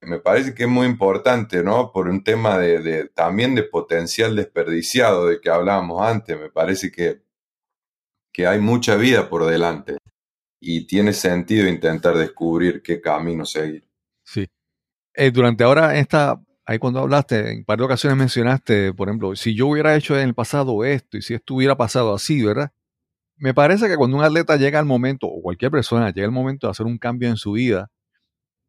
[0.00, 1.90] me parece que es muy importante, ¿no?
[1.90, 6.92] Por un tema de, de también de potencial desperdiciado de que hablábamos antes, me parece
[6.92, 7.24] que,
[8.32, 9.96] que hay mucha vida por delante
[10.60, 13.84] y tiene sentido intentar descubrir qué camino seguir.
[14.24, 14.48] Sí.
[15.14, 19.68] Eh, durante ahora esta ahí cuando hablaste, en varias ocasiones mencionaste, por ejemplo, si yo
[19.68, 22.72] hubiera hecho en el pasado esto y si esto hubiera pasado así, ¿verdad?
[23.36, 26.66] Me parece que cuando un atleta llega al momento, o cualquier persona llega al momento
[26.66, 27.90] de hacer un cambio en su vida,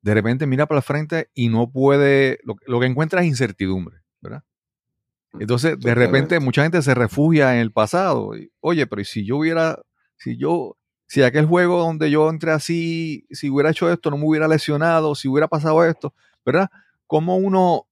[0.01, 4.43] de repente mira para el frente y no puede, lo, que encuentra es incertidumbre, ¿verdad?
[5.33, 8.31] Mm, Entonces, de repente, mucha gente se refugia en el pasado.
[8.59, 9.81] Oye, pero si yo hubiera,
[10.17, 10.77] si yo,
[11.07, 15.15] si aquel juego donde yo entré así, si hubiera hecho esto, no me hubiera lesionado,
[15.15, 16.13] si hubiera pasado esto,
[16.45, 16.69] ¿verdad?
[17.07, 17.87] ¿Cómo uno,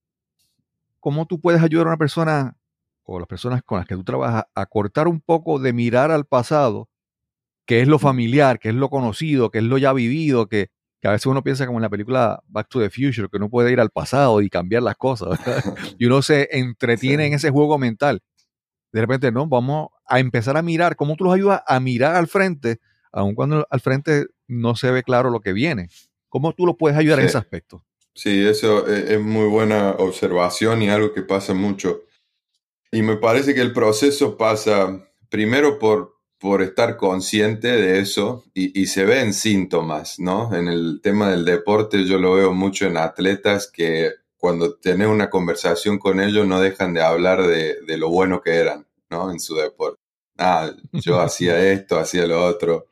[1.00, 2.56] cómo tú puedes ayudar a una persona
[3.04, 6.24] o las personas con las que tú trabajas a cortar un poco de mirar al
[6.24, 6.88] pasado,
[7.66, 10.70] que es lo familiar, que es lo conocido, que es lo ya vivido, que,
[11.02, 13.70] a veces uno piensa como en la película Back to the Future, que uno puede
[13.70, 15.38] ir al pasado y cambiar las cosas,
[15.98, 18.22] y uno se entretiene en ese juego mental.
[18.90, 22.26] De repente, no, vamos a empezar a mirar, ¿cómo tú los ayudas a mirar al
[22.26, 22.80] frente,
[23.14, 25.88] aun cuando al frente no se ve claro lo que viene?
[26.28, 27.84] ¿Cómo tú los puedes ayudar en ese aspecto?
[28.14, 32.02] Sí, eso e, es muy buena observación y algo que pasa mucho.
[32.90, 38.86] Y me parece que el proceso pasa primero por, por estar consciente de eso y,
[38.86, 40.54] se ve en síntomas, ¿no?
[40.54, 45.30] En el tema del deporte yo lo veo mucho en atletas que cuando tenés una
[45.30, 49.30] conversación con ellos no dejan de hablar de, de lo bueno que eran, ¿no?
[49.30, 50.00] En su deporte.
[50.38, 52.86] Ah, yo hacía esto, hacía lo otro.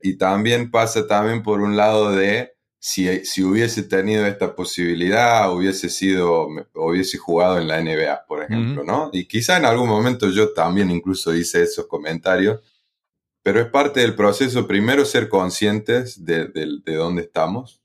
[0.00, 6.48] Y también pasa también por un lado de si, hubiese tenido esta posibilidad, hubiese sido,
[6.74, 9.10] hubiese jugado en la NBA, por ejemplo, ¿no?
[9.12, 12.60] Y quizá en algún momento yo también incluso hice esos comentarios,
[13.42, 17.82] pero es parte del proceso primero ser conscientes de, de dónde estamos.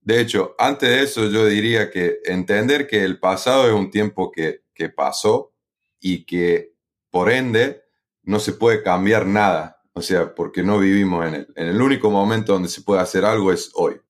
[0.00, 4.30] De hecho, antes de eso yo diría que entender que el pasado es un tiempo
[4.30, 5.52] que, que pasó
[6.00, 6.74] y que
[7.10, 7.82] por ende
[8.22, 11.52] no se puede cambiar nada, o sea, porque no vivimos en él.
[11.56, 14.00] En el único momento donde se puede hacer algo es hoy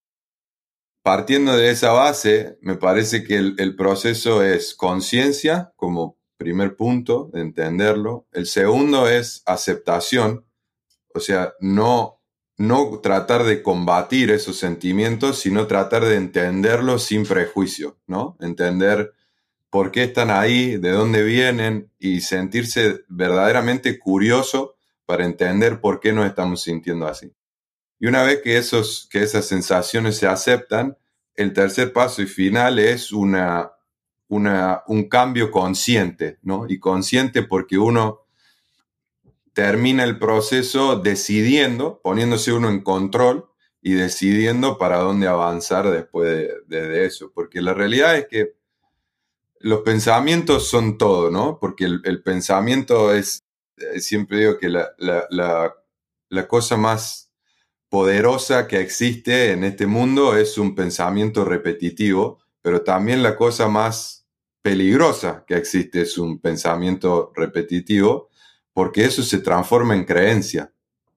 [1.08, 7.40] partiendo de esa base, me parece que el, proceso es conciencia como primer punto de
[7.40, 8.26] entenderlo.
[8.30, 10.44] El segundo es aceptación,
[11.14, 12.20] o sea, no,
[12.58, 18.36] no tratar de combatir esos sentimientos, sino tratar de entenderlos sin prejuicio, ¿no?
[18.40, 19.14] Entender
[19.70, 24.77] por qué están ahí, de dónde vienen y sentirse verdaderamente curioso
[25.08, 27.32] para entender por qué nos estamos sintiendo así.
[27.98, 30.98] Y una vez que, esos, que esas sensaciones se aceptan,
[31.34, 33.72] el tercer paso y final es una,
[34.28, 36.66] una, un cambio consciente, ¿no?
[36.68, 38.26] Y consciente porque uno
[39.54, 43.48] termina el proceso decidiendo, poniéndose uno en control
[43.80, 47.32] y decidiendo para dónde avanzar después de, eso.
[47.34, 48.56] Porque la realidad es que
[49.58, 51.58] los pensamientos son todo, ¿no?
[51.58, 53.47] Porque el, pensamiento es,
[53.98, 55.74] siempre digo que la, la,
[56.28, 57.32] la cosa más
[57.88, 64.26] poderosa que existe en este mundo es un pensamiento repetitivo, pero también la cosa más
[64.62, 68.28] peligrosa que existe es un pensamiento repetitivo,
[68.72, 70.72] porque eso se transforma en creencia.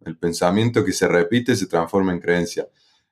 [0.05, 2.67] El pensamiento que se repite se transforma en creencia.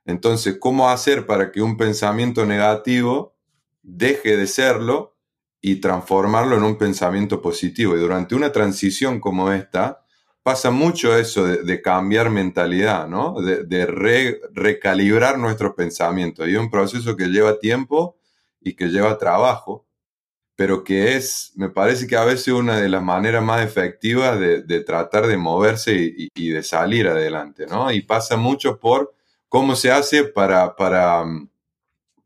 [0.06, 3.36] Entonces, ¿cómo hacer para que un pensamiento negativo
[3.84, 5.16] deje de serlo
[5.62, 7.96] y transformarlo en un pensamiento positivo?
[7.96, 10.04] Y durante una transición como esta,
[10.44, 13.36] pasa mucho eso de, cambiar mentalidad, ¿no?
[13.42, 13.86] De,
[14.54, 16.48] recalibrar nuestros pensamientos.
[16.48, 18.18] Y es un proceso que lleva tiempo
[18.60, 19.86] y que lleva trabajo,
[20.56, 24.80] pero que es, me parece que a veces una de las maneras más efectivas de,
[24.82, 25.94] tratar de moverse
[26.34, 27.92] y, de salir adelante, ¿no?
[27.92, 29.14] Y pasa mucho por
[29.50, 31.26] cómo se hace para, para,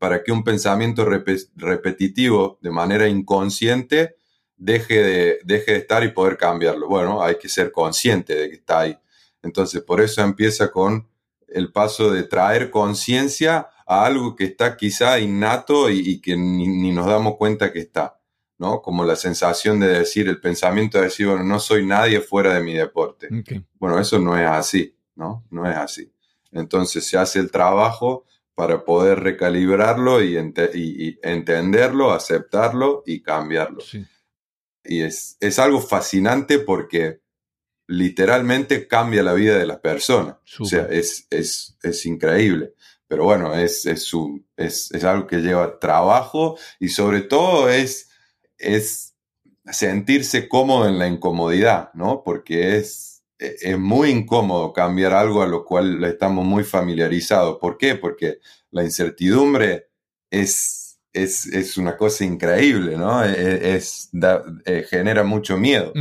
[0.04, 4.16] para que un pensamiento repetitivo de manera inconsciente
[4.54, 6.88] deje de, deje de estar y poder cambiarlo.
[6.88, 8.98] Bueno, hay que ser consciente de que está ahí.
[9.42, 11.08] Entonces, por eso empieza con
[11.48, 17.06] el paso de traer conciencia a algo que está quizá innato y, que ni, nos
[17.06, 18.20] damos cuenta que está,
[18.58, 18.82] ¿no?
[18.82, 22.62] Como la sensación de decir, el pensamiento de decir, bueno, no soy nadie fuera de
[22.62, 23.30] mi deporte.
[23.78, 25.46] Bueno, eso no es así, ¿no?
[25.48, 26.12] No es así.
[26.52, 30.36] Entonces se hace el trabajo para poder recalibrarlo y,
[31.22, 33.82] entenderlo, aceptarlo y cambiarlo.
[34.84, 37.20] Y es, algo fascinante porque
[37.86, 40.36] literalmente cambia la vida de las personas.
[40.58, 42.74] O sea, es, es, increíble.
[43.08, 44.12] Pero bueno, es, es,
[44.56, 48.08] es, algo que lleva trabajo y sobre todo es,
[48.56, 49.14] es
[49.66, 52.22] sentirse cómodo en la incomodidad, ¿no?
[52.24, 53.13] Porque es,
[53.60, 57.58] es muy incómodo cambiar algo a lo cual estamos muy familiarizados.
[57.60, 57.94] ¿Por qué?
[57.94, 58.38] Porque
[58.70, 59.88] la incertidumbre
[60.30, 60.84] es
[61.14, 63.22] es, una cosa increíble, ¿no?
[63.24, 64.10] Es,
[64.64, 65.92] eh, genera mucho miedo.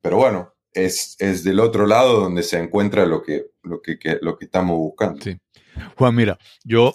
[0.00, 4.38] Pero bueno, es, es, del otro lado donde se encuentra lo que, lo que, lo
[4.38, 5.20] que estamos buscando.
[5.22, 5.36] Sí.
[5.96, 6.94] Juan, mira, yo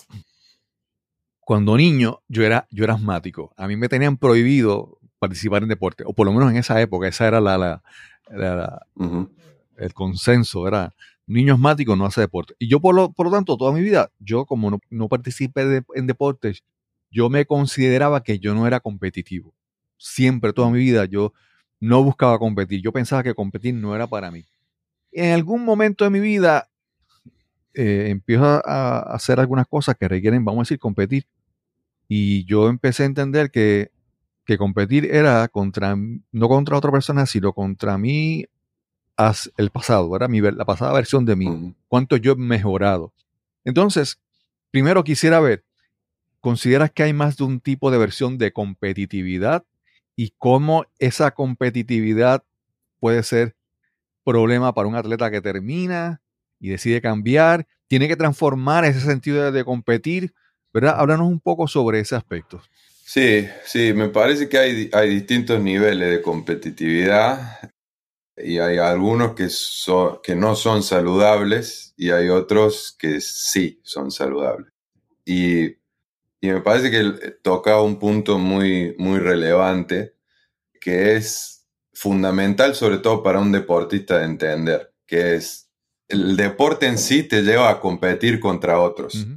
[1.41, 3.53] cuando niño yo era, yo era asmático.
[3.57, 7.07] A mí me tenían prohibido participar en deporte, o por lo menos en esa época,
[7.07, 7.57] esa era la,
[8.29, 8.87] la,
[9.81, 10.93] el consenso, era
[11.27, 12.55] niño asmático no hace deporte.
[12.59, 16.07] Y yo por lo, por tanto, toda mi vida, yo como no, no participé en
[16.07, 16.63] deportes,
[17.09, 19.53] yo me consideraba que yo no era competitivo.
[19.97, 21.33] Siempre, toda mi vida, yo
[21.79, 22.81] no buscaba competir.
[22.81, 24.45] Yo pensaba que competir no era para mí.
[25.11, 26.69] En algún momento de mi vida
[27.73, 31.25] eh, empiezo a, hacer algunas cosas que requieren, vamos a decir, competir.
[32.07, 33.91] Y yo empecé a entender que,
[34.45, 38.45] que competir era contra, no contra otra persona, sino contra mí,
[39.57, 43.13] el pasado, era mi, la pasada versión de mí, cuánto yo he mejorado.
[43.63, 44.19] Entonces,
[44.71, 45.63] primero quisiera ver
[46.41, 49.63] ¿Consideras que hay más de un tipo de versión de competitividad
[50.15, 52.43] y cómo esa competitividad
[52.99, 53.55] puede ser
[54.23, 56.19] problema para un atleta que termina
[56.59, 57.67] y decide cambiar?
[57.87, 60.33] ¿Tiene que transformar ese sentido de, competir?
[60.73, 60.95] ¿Verdad?
[60.97, 62.59] Háblanos un poco sobre ese aspecto.
[63.03, 67.70] Sí, sí, me parece que hay, hay distintos niveles de competitividad
[68.43, 69.47] y hay algunos que,
[70.23, 74.71] que no son saludables y hay otros que sí son saludables.
[75.25, 75.81] Y
[76.41, 80.15] y me parece que toca un punto muy, muy relevante,
[80.81, 85.69] que es fundamental sobre todo para un deportista de entender, que es
[86.07, 89.27] el deporte en sí te lleva a competir contra otros,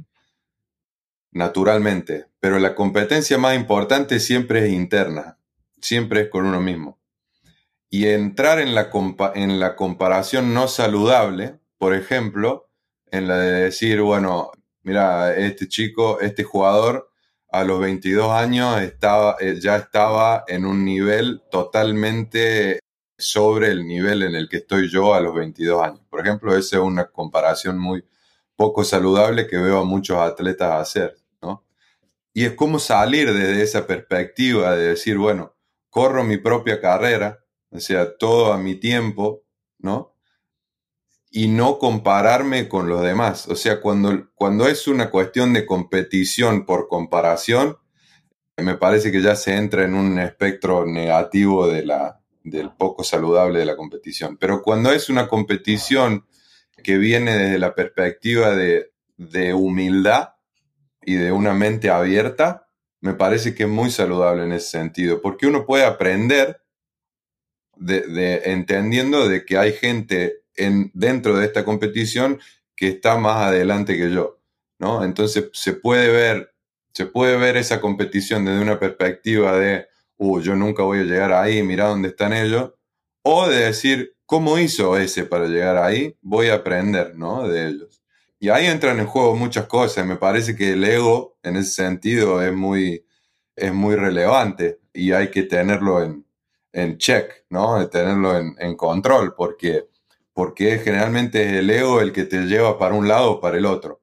[1.31, 5.37] naturalmente, pero la competencia más importante siempre es interna,
[5.79, 6.99] siempre es con uno mismo.
[7.95, 8.89] Y entrar en la,
[9.35, 12.67] en la comparación no saludable, por ejemplo,
[13.09, 14.51] en la de decir, bueno,
[14.83, 17.09] mira, este chico, este jugador
[17.47, 22.79] a los 22 años estaba, eh, ya estaba en un nivel totalmente
[23.17, 26.01] sobre el nivel en el que estoy yo a los 22 años.
[26.09, 28.03] Por ejemplo, esa es una comparación muy
[28.57, 31.63] poco saludable que veo a muchos atletas hacer, ¿no?
[32.33, 35.55] Y es como salir desde esa perspectiva de decir, bueno,
[35.89, 37.39] corro mi propia carrera,
[37.75, 39.43] o sea, todo a mi tiempo,
[39.79, 40.15] ¿no?
[41.35, 43.49] y no compararme con los demás.
[43.49, 47.77] O sea, cuando, cuando es una cuestión de competición por comparación,
[48.55, 53.59] me parece que ya se entra en un espectro negativo de la, del poco saludable
[53.59, 54.37] de la competición.
[54.37, 56.25] Pero cuando es una competición
[56.81, 60.35] que viene desde la perspectiva de, de humildad
[61.01, 62.69] y de una mente abierta,
[63.01, 66.61] me parece que es muy saludable en ese sentido, porque uno puede aprender
[67.77, 70.41] de, entendiendo de que hay gente
[70.93, 72.39] dentro de esta competición
[72.75, 74.39] que está más adelante que yo,
[74.79, 75.03] ¿no?
[75.03, 76.53] Entonces se puede ver,
[76.93, 81.33] se puede ver esa competición desde una perspectiva de, uh, yo nunca voy a llegar
[81.33, 82.73] ahí, mira dónde están ellos,
[83.21, 86.15] o de decir, ¿cómo hizo ese para llegar ahí?
[86.21, 87.47] Voy a aprender, ¿no?
[87.47, 88.01] De ellos.
[88.39, 90.05] Y ahí entran en juego muchas cosas.
[90.05, 93.05] Me parece que el ego, en ese sentido, es muy,
[93.55, 96.24] es muy relevante y hay que tenerlo en,
[96.75, 97.87] en check, ¿no?
[97.89, 99.89] Tenerlo en, en control, porque
[100.35, 103.65] porque generalmente es el ego el que te lleva para un lado o para el
[103.65, 104.01] otro.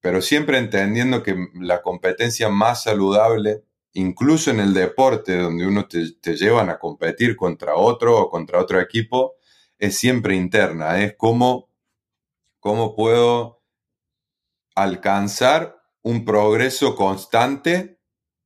[0.00, 3.62] Pero siempre entendiendo que la competencia más saludable,
[3.92, 8.58] incluso en el deporte donde uno te, te llevan a competir contra otro o contra
[8.58, 9.34] otro equipo,
[9.78, 11.68] es siempre interna, es cómo,
[12.58, 13.62] cómo puedo
[14.74, 17.95] alcanzar un progreso constante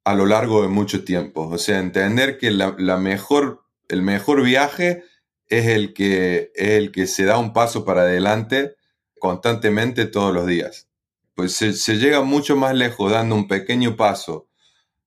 [0.05, 1.48] a lo largo de mucho tiempo.
[1.48, 5.05] O sea, entender que la, mejor, el mejor viaje
[5.48, 8.76] es el, que, es el que se da un paso para adelante
[9.18, 10.88] constantemente todos los días.
[11.34, 14.48] Pues se, llega mucho más lejos dando un pequeño paso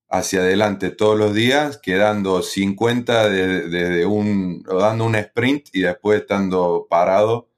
[0.08, 6.20] hacia adelante todos los días, quedando 50 desde de, un, dando un sprint y después
[6.20, 7.48] estando parado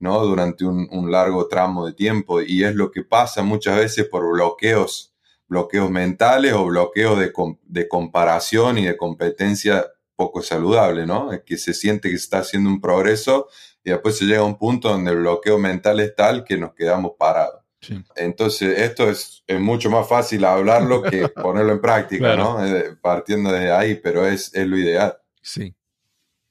[0.00, 0.24] ¿no?
[0.24, 2.40] durante un, largo tramo de tiempo.
[2.40, 5.09] Y es lo que pasa muchas veces por bloqueos,
[5.50, 7.32] bloqueos mentales o bloqueos de,
[7.64, 9.84] de comparación y de competencia
[10.14, 11.32] poco saludable, ¿no?
[11.32, 13.48] Es que se siente que se está haciendo un progreso
[13.82, 16.72] y después se llega a un punto donde el bloqueo mental es tal que nos
[16.74, 17.64] quedamos parados.
[17.80, 18.00] Sí.
[18.14, 22.58] Entonces, esto es, es, mucho más fácil hablarlo que ponerlo en práctica, claro.
[22.58, 22.66] ¿no?
[22.66, 25.16] Eh, partiendo de ahí, pero es, es, lo ideal.
[25.42, 25.74] Sí.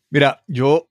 [0.10, 0.90] Mira, yo,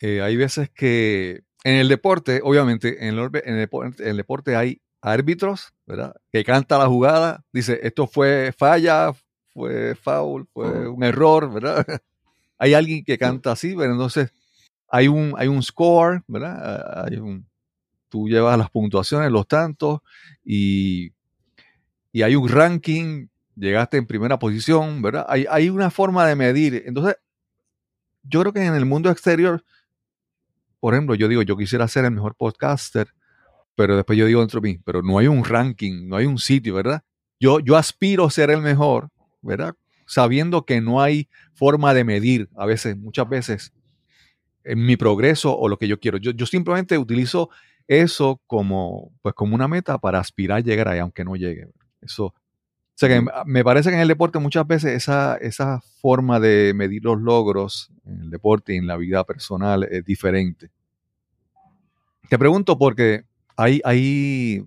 [0.00, 4.56] eh, hay veces que en el deporte, obviamente, en el, en, el, en el, deporte
[4.56, 6.14] hay árbitros, ¿verdad?
[6.32, 9.12] Que canta la jugada, dice, esto fue falla,
[9.52, 11.86] fue foul, fue un error, ¿verdad?
[12.58, 14.32] hay alguien que canta así, pero entonces
[14.88, 17.04] hay un, hay un score, ¿verdad?
[17.04, 17.46] Hay un,
[18.08, 20.00] tú llevas las puntuaciones, los tantos,
[20.42, 21.12] y,
[22.10, 23.26] y hay un ranking,
[23.56, 25.26] llegaste en primera posición, ¿verdad?
[25.28, 26.82] Hay, hay, una forma de medir.
[26.86, 27.16] Entonces,
[28.22, 29.62] yo creo que en el mundo exterior,
[30.80, 33.08] por ejemplo, yo digo, yo quisiera ser el mejor podcaster,
[33.74, 36.38] pero después yo digo dentro de mí, pero no hay un ranking, no hay un
[36.38, 37.02] sitio, ¿verdad?
[37.40, 39.10] Yo, yo aspiro a ser el mejor,
[39.42, 39.74] ¿verdad?
[40.06, 43.72] Sabiendo que no hay forma de medir, a veces, muchas veces,
[44.64, 46.18] en mi progreso o lo que yo quiero.
[46.18, 47.50] Yo, yo simplemente utilizo
[47.86, 51.68] eso como, pues como una meta para aspirar a llegar ahí, aunque no llegue.
[52.00, 52.26] Eso.
[52.26, 56.72] O sea que me parece que en el deporte muchas veces esa, esa forma de
[56.74, 60.70] medir los logros en el deporte y en la vida personal es diferente.
[62.28, 63.24] Te pregunto porque
[63.56, 64.66] hay, hay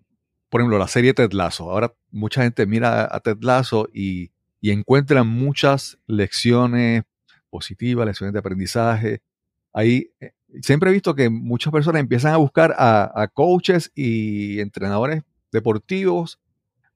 [0.49, 1.69] por ejemplo, la serie Ted Lasso.
[1.69, 4.31] Ahora mucha gente mira a Ted Lasso y,
[4.61, 7.03] y encuentra muchas lecciones
[7.49, 9.21] positivas, lecciones de aprendizaje.
[9.73, 10.11] Ahí
[10.61, 16.39] siempre he visto que muchas personas empiezan a buscar a, a, coaches y entrenadores deportivos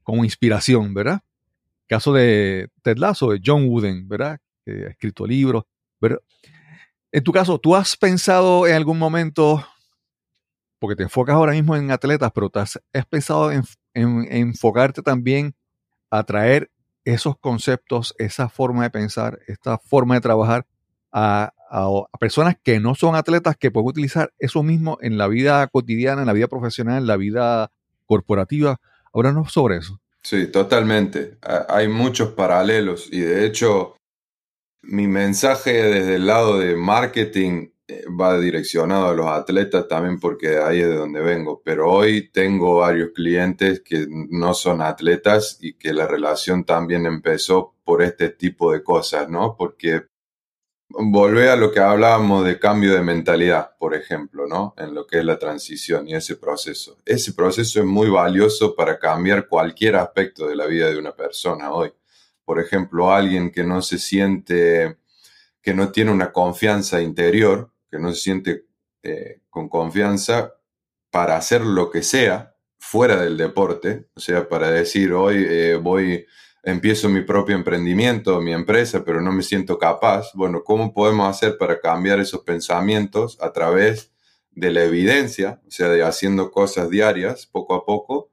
[0.03, 1.21] como inspiración, ¿verdad?
[1.87, 4.39] Caso de Ted Lasso, de John Wooden, ¿verdad?
[4.65, 5.63] Que ha escrito libros.
[5.99, 6.21] Pero
[7.11, 9.65] en tu caso, ¿tú has pensado en algún momento,
[10.82, 13.61] porque te enfocas ahora mismo en atletas, pero has, has pensado en,
[13.93, 15.53] en, en enfocarte también
[16.09, 16.71] a traer
[17.05, 20.65] esos conceptos, esa forma de pensar, esta forma de trabajar
[21.11, 25.67] a, a, personas que no son atletas que pueden utilizar eso mismo en la vida
[25.67, 27.71] cotidiana, en la vida profesional, en la vida
[28.07, 28.82] corporativa.
[29.13, 30.01] Háblanos sobre eso.
[30.23, 31.38] Sí, totalmente.
[31.69, 33.97] Hay muchos paralelos y de hecho
[34.82, 37.67] mi mensaje desde el lado de marketing
[38.19, 42.77] va direccionado a los atletas también porque ahí es de donde vengo, pero hoy tengo
[42.77, 48.71] varios clientes que no son atletas y que la relación también empezó por este tipo
[48.71, 49.55] de cosas, ¿no?
[49.57, 50.03] Porque
[50.93, 54.73] volver a lo que hablábamos de cambio de mentalidad, por ejemplo, ¿no?
[54.77, 56.97] En lo que es la transición y ese proceso.
[57.05, 61.71] Ese proceso es muy valioso para cambiar cualquier aspecto de la vida de una persona
[61.71, 61.91] hoy.
[62.45, 64.97] Por ejemplo, alguien que no se siente,
[65.61, 68.65] que no tiene una confianza interior, que no se siente
[69.03, 70.53] eh, con confianza
[71.11, 76.25] para hacer lo que sea fuera del deporte, o sea, para decir, hoy eh, voy
[76.63, 80.31] empiezo mi propio emprendimiento, mi empresa, pero no me siento capaz.
[80.33, 84.11] Bueno, ¿cómo podemos hacer para cambiar esos pensamientos a través
[84.51, 88.31] de la evidencia, o sea, de haciendo cosas diarias, poco a poco,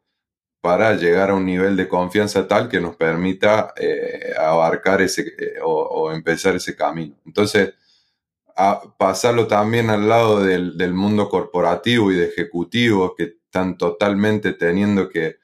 [0.61, 5.25] para llegar a un nivel de confianza tal que nos permita eh, abarcar ese
[5.65, 7.15] o, empezar ese camino?
[7.25, 7.75] Entonces,
[8.59, 14.53] a pasarlo también al lado del, del mundo corporativo y de ejecutivos que están totalmente
[14.53, 15.39] teniendo que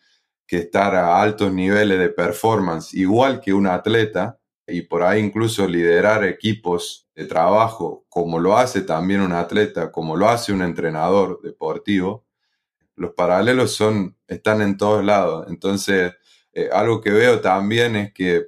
[0.46, 5.66] que estar a altos niveles de performance, igual que un atleta, y por ahí incluso
[5.66, 11.40] liderar equipos de trabajo, como lo hace también un atleta, como lo hace un entrenador
[11.42, 12.24] deportivo,
[12.96, 15.46] los paralelos son, están en todos lados.
[15.48, 16.12] Entonces,
[16.52, 18.46] eh, algo que veo también es que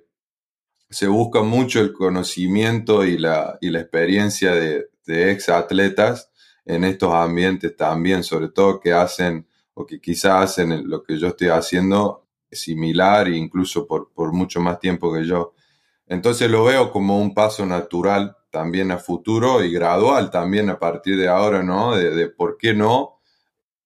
[0.89, 6.31] se busca mucho el conocimiento y la, y la experiencia de, ex atletas
[6.65, 11.29] en estos ambientes también, sobre todo que hacen o que quizás hacen lo que yo
[11.29, 15.55] estoy haciendo similar e incluso por, por mucho más tiempo que yo.
[16.09, 21.17] Entonces lo veo como un paso natural también a futuro y gradual también a partir
[21.17, 21.95] de ahora, ¿no?
[21.97, 23.21] De, de por qué no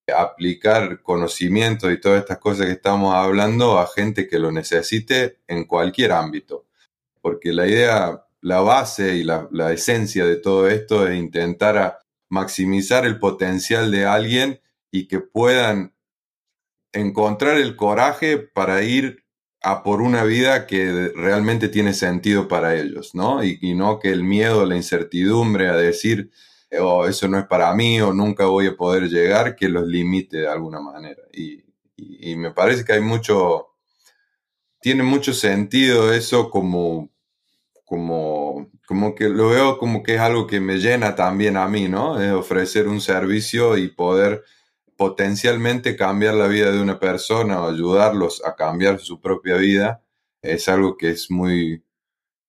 [0.06, 5.64] aplicar conocimiento y todas estas cosas que estamos hablando a gente que lo necesite en
[5.64, 6.66] cualquier ámbito.
[7.20, 11.98] Porque la idea, la base y la, esencia de todo esto es intentar
[12.28, 14.60] maximizar el potencial de alguien
[14.90, 15.94] y que puedan
[16.92, 19.24] encontrar el coraje para ir
[19.62, 23.44] a por una vida que realmente tiene sentido para ellos, ¿no?
[23.44, 26.30] Y, no que el miedo, la incertidumbre a decir,
[26.80, 30.38] o eso no es para mí o nunca voy a poder llegar, que los limite
[30.38, 31.22] de alguna manera.
[31.32, 31.62] Y
[32.36, 33.69] me parece que hay mucho,
[34.80, 37.10] tiene mucho sentido eso como,
[37.84, 41.88] como, como que lo veo como que es algo que me llena también a mí,
[41.88, 42.20] ¿no?
[42.20, 44.44] Es ofrecer un servicio y poder
[44.96, 50.02] potencialmente cambiar la vida de una persona o ayudarlos a cambiar su propia vida.
[50.42, 51.82] Es algo que es muy,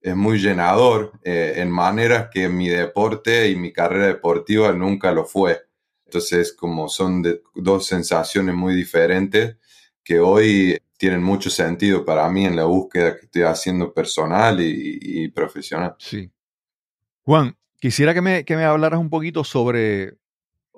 [0.01, 5.25] es muy llenador eh, en maneras que mi deporte y mi carrera deportiva nunca lo
[5.25, 5.61] fue.
[6.05, 9.57] Entonces, como son de, dos sensaciones muy diferentes
[10.03, 14.99] que hoy tienen mucho sentido para mí en la búsqueda que estoy haciendo personal y,
[15.02, 15.95] y profesional.
[15.97, 16.32] Sí.
[17.24, 20.20] Juan, quisiera que me, que me hablaras un poquito sobre,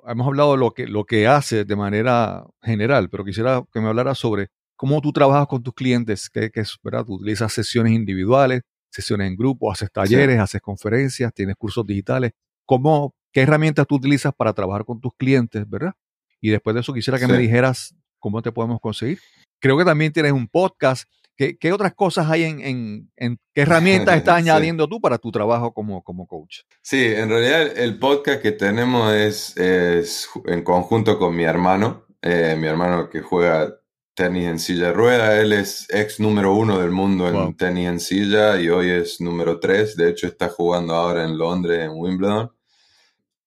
[0.06, 3.88] hemos hablado de lo que, lo que haces de manera general, pero quisiera que me
[3.88, 7.04] hablaras sobre cómo tú trabajas con tus clientes, que, que es, ¿verdad?
[7.04, 10.40] Tú utilizas sesiones individuales, sesiones en grupo, haces talleres, sí.
[10.40, 12.32] haces conferencias, tienes cursos digitales.
[12.64, 15.92] ¿Cómo, ¿Qué herramientas tú utilizas para trabajar con tus clientes, verdad?
[16.40, 17.32] Y después de eso quisiera que sí.
[17.32, 19.18] me dijeras cómo te podemos conseguir.
[19.64, 21.08] Creo que también tienes un podcast.
[21.34, 24.50] ¿Qué, qué otras cosas hay en, en, en qué herramientas estás sí.
[24.50, 26.64] añadiendo tú para tu trabajo como, como coach?
[26.82, 32.58] Sí, en realidad el podcast que tenemos es, es en conjunto con mi hermano, eh,
[32.60, 33.74] mi hermano que juega
[34.12, 35.40] tenis en silla de rueda.
[35.40, 37.54] Él es ex número uno del mundo en wow.
[37.54, 39.96] tenis en silla y hoy es número tres.
[39.96, 42.52] De hecho, está jugando ahora en Londres, en Wimbledon.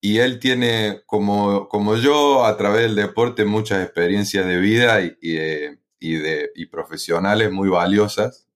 [0.00, 5.16] Y él tiene, como, como yo, a través del deporte, muchas experiencias de vida y,
[5.22, 8.46] y, y, de, y profesionales muy valiosas.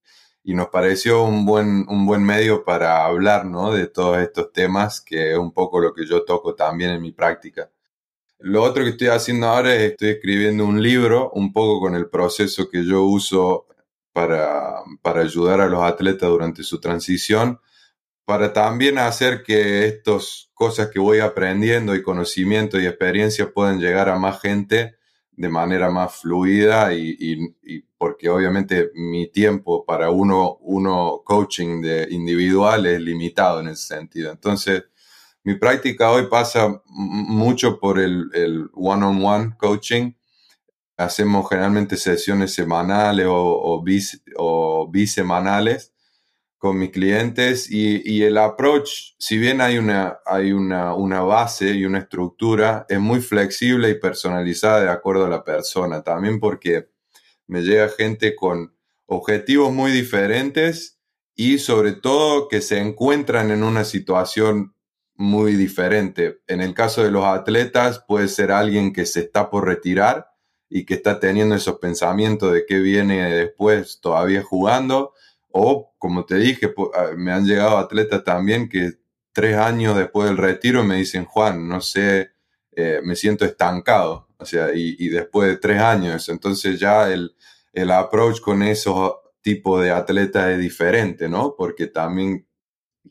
[0.44, 3.72] Y nos pareció un buen, un buen medio para hablar ¿no?
[3.72, 7.12] de todos estos temas, que es un poco lo que yo toco también en mi
[7.12, 7.70] práctica.
[8.38, 12.08] Lo otro que estoy haciendo ahora es estoy escribiendo un libro, un poco con el
[12.08, 13.66] proceso que yo uso
[14.12, 17.60] para, para ayudar a los atletas durante su transición,
[18.24, 24.08] para también hacer que estas cosas que voy aprendiendo y conocimiento y experiencia puedan llegar
[24.08, 24.96] a más gente
[25.32, 31.80] de manera más fluida y, y, y porque obviamente mi tiempo para uno, uno coaching
[31.80, 34.30] de individual es limitado en ese sentido.
[34.30, 34.84] Entonces,
[35.44, 40.12] mi práctica hoy pasa mucho por el, el one-on-one coaching.
[40.96, 45.91] Hacemos generalmente sesiones semanales o, o, bis, o bisemanales
[46.62, 51.72] con mis clientes y, y, el approach, si bien hay, una, hay una, una base
[51.72, 56.04] y una estructura, es muy flexible y personalizada de acuerdo a la persona.
[56.04, 56.88] También porque
[57.48, 61.00] me llega gente con objetivos muy diferentes
[61.34, 64.76] y sobre todo que se encuentran en una situación
[65.16, 66.42] muy diferente.
[66.46, 70.28] En el caso de los atletas puede ser alguien que se está por retirar
[70.70, 75.11] y que está teniendo esos pensamientos de qué viene después todavía jugando.
[75.52, 78.92] O, como te dije, ah, me han llegado atletas también que
[79.32, 82.32] tres años después del retiro me dicen, Juan, no sé,
[82.72, 84.28] eh, me siento estancado.
[84.38, 87.36] O sea, y, después de tres años, entonces ya el,
[87.72, 91.54] el approach con esos tipos de atletas es diferente, ¿no?
[91.56, 92.46] Porque también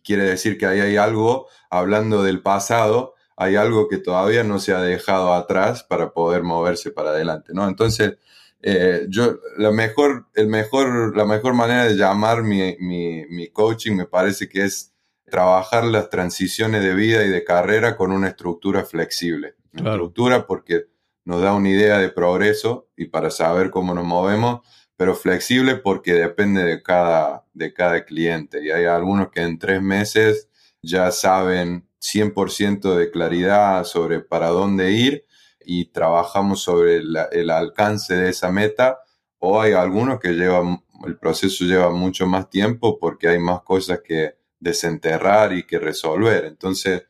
[0.04, 4.74] quiere decir que ahí hay algo, hablando del pasado, hay algo que todavía no se
[4.74, 7.68] ha dejado atrás para poder moverse para adelante, ¿no?
[7.68, 8.18] Entonces,
[8.64, 13.96] eh, yo, la mejor, el mejor, la mejor manera de llamar mi, mi, mi coaching
[13.96, 14.94] me parece que es
[15.30, 19.56] trabajar las transiciones de vida y de carrera con una estructura flexible.
[19.74, 19.96] Una claro.
[19.96, 20.88] estructura porque
[21.26, 24.62] nos da una idea de progreso y para saber cómo nos movemos,
[24.96, 28.64] pero flexible porque depende de cada, de cada cliente.
[28.64, 30.50] Y hay algunos que en tres meses
[30.82, 35.26] ya saben 100% de claridad sobre para dónde ir
[35.74, 39.00] y trabajamos sobre el, alcance de esa meta.
[39.40, 44.02] O hay algunos que llevan, el proceso lleva mucho más tiempo porque hay más cosas
[44.04, 46.44] que desenterrar y que resolver.
[46.44, 47.04] Entonces,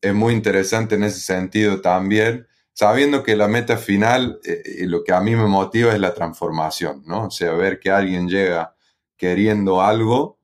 [0.00, 5.12] es muy interesante en ese sentido también sabiendo que la meta final, eh, lo que
[5.12, 7.26] a mí me motiva es la transformación, ¿no?
[7.26, 8.76] O sea, ver que alguien llega
[9.16, 10.38] queriendo algo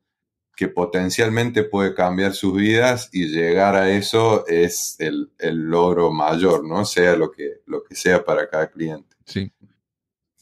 [0.57, 6.67] que potencialmente puede cambiar sus vidas y llegar a eso es el, el logro mayor,
[6.67, 6.85] ¿no?
[6.85, 9.17] Sea lo que, lo que sea para cada cliente.
[9.25, 9.51] Sí.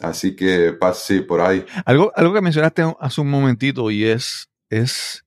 [0.01, 1.65] Así que pase por ahí.
[1.85, 5.25] Algo, algo que mencionaste hace un momentito y es, es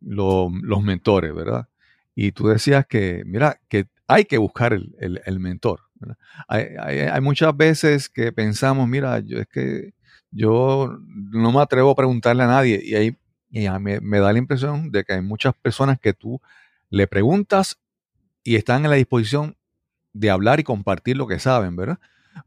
[0.00, 1.68] lo, los mentores, ¿verdad?
[2.22, 5.80] y tú decías que, mira, que hay que buscar el, mentor.
[6.48, 9.94] Hay, muchas veces que pensamos, mira, yo es que
[10.30, 10.98] yo
[11.32, 12.94] no me atrevo a preguntarle a nadie y
[13.52, 16.40] ahí me, me, da la impresión de que hay muchas personas que tú
[16.88, 17.78] le preguntas
[18.44, 19.56] y están en la disposición
[20.12, 21.98] de hablar y compartir lo que saben, ¿verdad?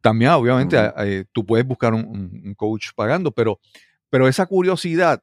[0.01, 3.59] También, obviamente, eh, tú puedes buscar un, coach pagando, pero,
[4.09, 5.21] pero esa curiosidad,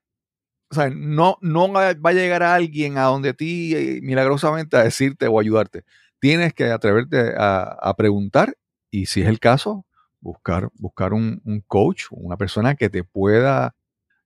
[0.71, 4.85] o sea, no, no va a llegar a alguien a donde ti eh, milagrosamente a
[4.85, 5.85] decirte o ayudarte.
[6.19, 8.55] Tienes que atreverte a, preguntar
[8.91, 9.87] y si es el caso,
[10.21, 13.75] buscar, buscar un, un coach, una persona que te pueda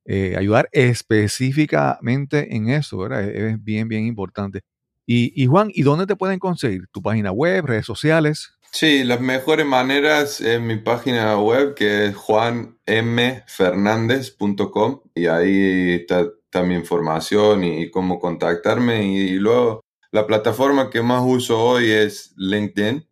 [0.06, 3.24] eh, ayudar específicamente en eso, ¿verdad?
[3.24, 4.60] Es bien, bien importante.
[5.06, 6.86] Y, Juan, ¿y dónde te pueden conseguir?
[6.90, 8.54] ¿Tu página web, redes sociales?
[8.70, 16.30] Sí, las mejores maneras en mi página web que es juanmfernandez.com y ahí está,
[16.62, 23.06] mi información y, cómo contactarme y, luego la plataforma que más uso hoy es LinkedIn,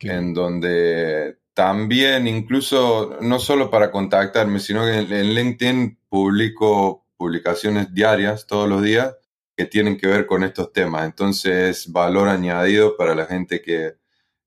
[0.00, 8.46] en donde también incluso no solo para contactarme, sino que en LinkedIn publico publicaciones diarias
[8.46, 9.16] todos los días
[9.56, 11.06] que tienen que ver con estos temas.
[11.06, 13.94] Entonces, valor añadido para la gente que,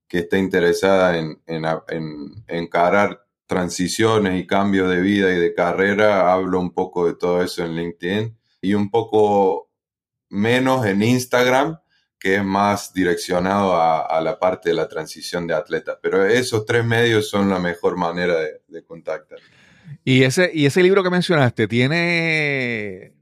[0.08, 1.42] está interesada en,
[2.46, 6.32] encarar transiciones y cambios de vida y de carrera.
[6.32, 9.68] Hablo un poco de todo eso en LinkedIn y un poco
[10.28, 11.80] menos en Instagram,
[12.20, 15.98] que es más direccionado a, la parte de la transición de atletas.
[16.00, 19.38] Pero esos tres medios son la mejor manera de, de contactar.
[20.04, 23.14] Y ese, y ese libro que mencionaste, ¿tiene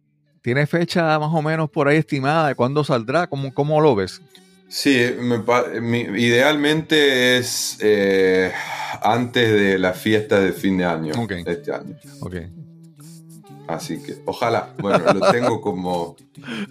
[0.49, 3.27] ¿Tiene fecha más o menos por ahí estimada de cuándo saldrá?
[3.27, 4.23] ¿Cómo, cómo lo ves?
[4.69, 4.99] Sí,
[6.17, 8.51] idealmente es eh,
[9.03, 11.13] antes de la fiesta de fin de año
[11.47, 11.97] este año.
[12.21, 12.49] Okay.
[13.69, 16.17] Así que ojalá, bueno, lo tengo como,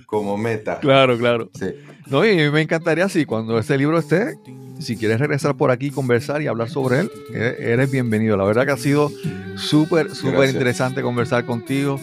[0.07, 0.79] como meta.
[0.79, 1.49] Claro, claro.
[1.53, 1.67] Sí.
[2.07, 4.39] No, y me encantaría así, cuando este libro esté,
[4.79, 8.35] si quieres regresar por aquí, conversar y hablar sobre él, e-, eres bienvenido.
[8.35, 9.11] La verdad que ha sido
[9.55, 11.99] súper, súper interesante conversar contigo.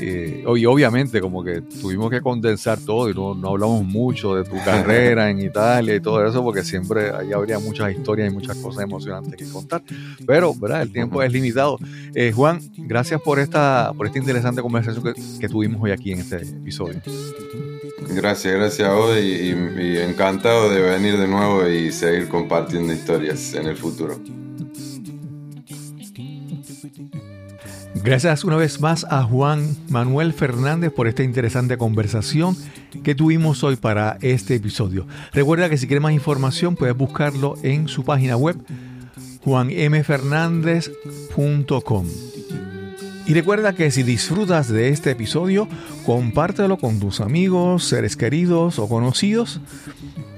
[0.00, 4.44] Eh, y obviamente como que tuvimos que condensar todo y no, no, hablamos mucho de
[4.44, 8.56] tu carrera en Italia y todo eso porque siempre ahí habría muchas historias y muchas
[8.58, 9.82] cosas emocionantes que contar.
[10.26, 10.82] Pero, ¿verdad?
[10.82, 11.78] El tiempo es limitado.
[12.14, 16.20] Eh, Juan, gracias por esta, por esta interesante conversación que, que, tuvimos hoy aquí en
[16.20, 17.00] este episodio.
[18.08, 19.50] Gracias, gracias a vos y
[19.98, 24.20] encantado de venir de nuevo y seguir compartiendo historias en el futuro.
[28.06, 32.56] Gracias una vez más a Juan Manuel Fernández por esta interesante conversación
[33.02, 35.08] que tuvimos hoy para este episodio.
[35.32, 38.58] Recuerda que si quieres más información puedes buscarlo en su página web
[39.42, 42.06] juanmfernandez.com.
[43.26, 45.66] Y recuerda que si disfrutas de este episodio,
[46.04, 49.60] compártelo con tus amigos, seres queridos o conocidos.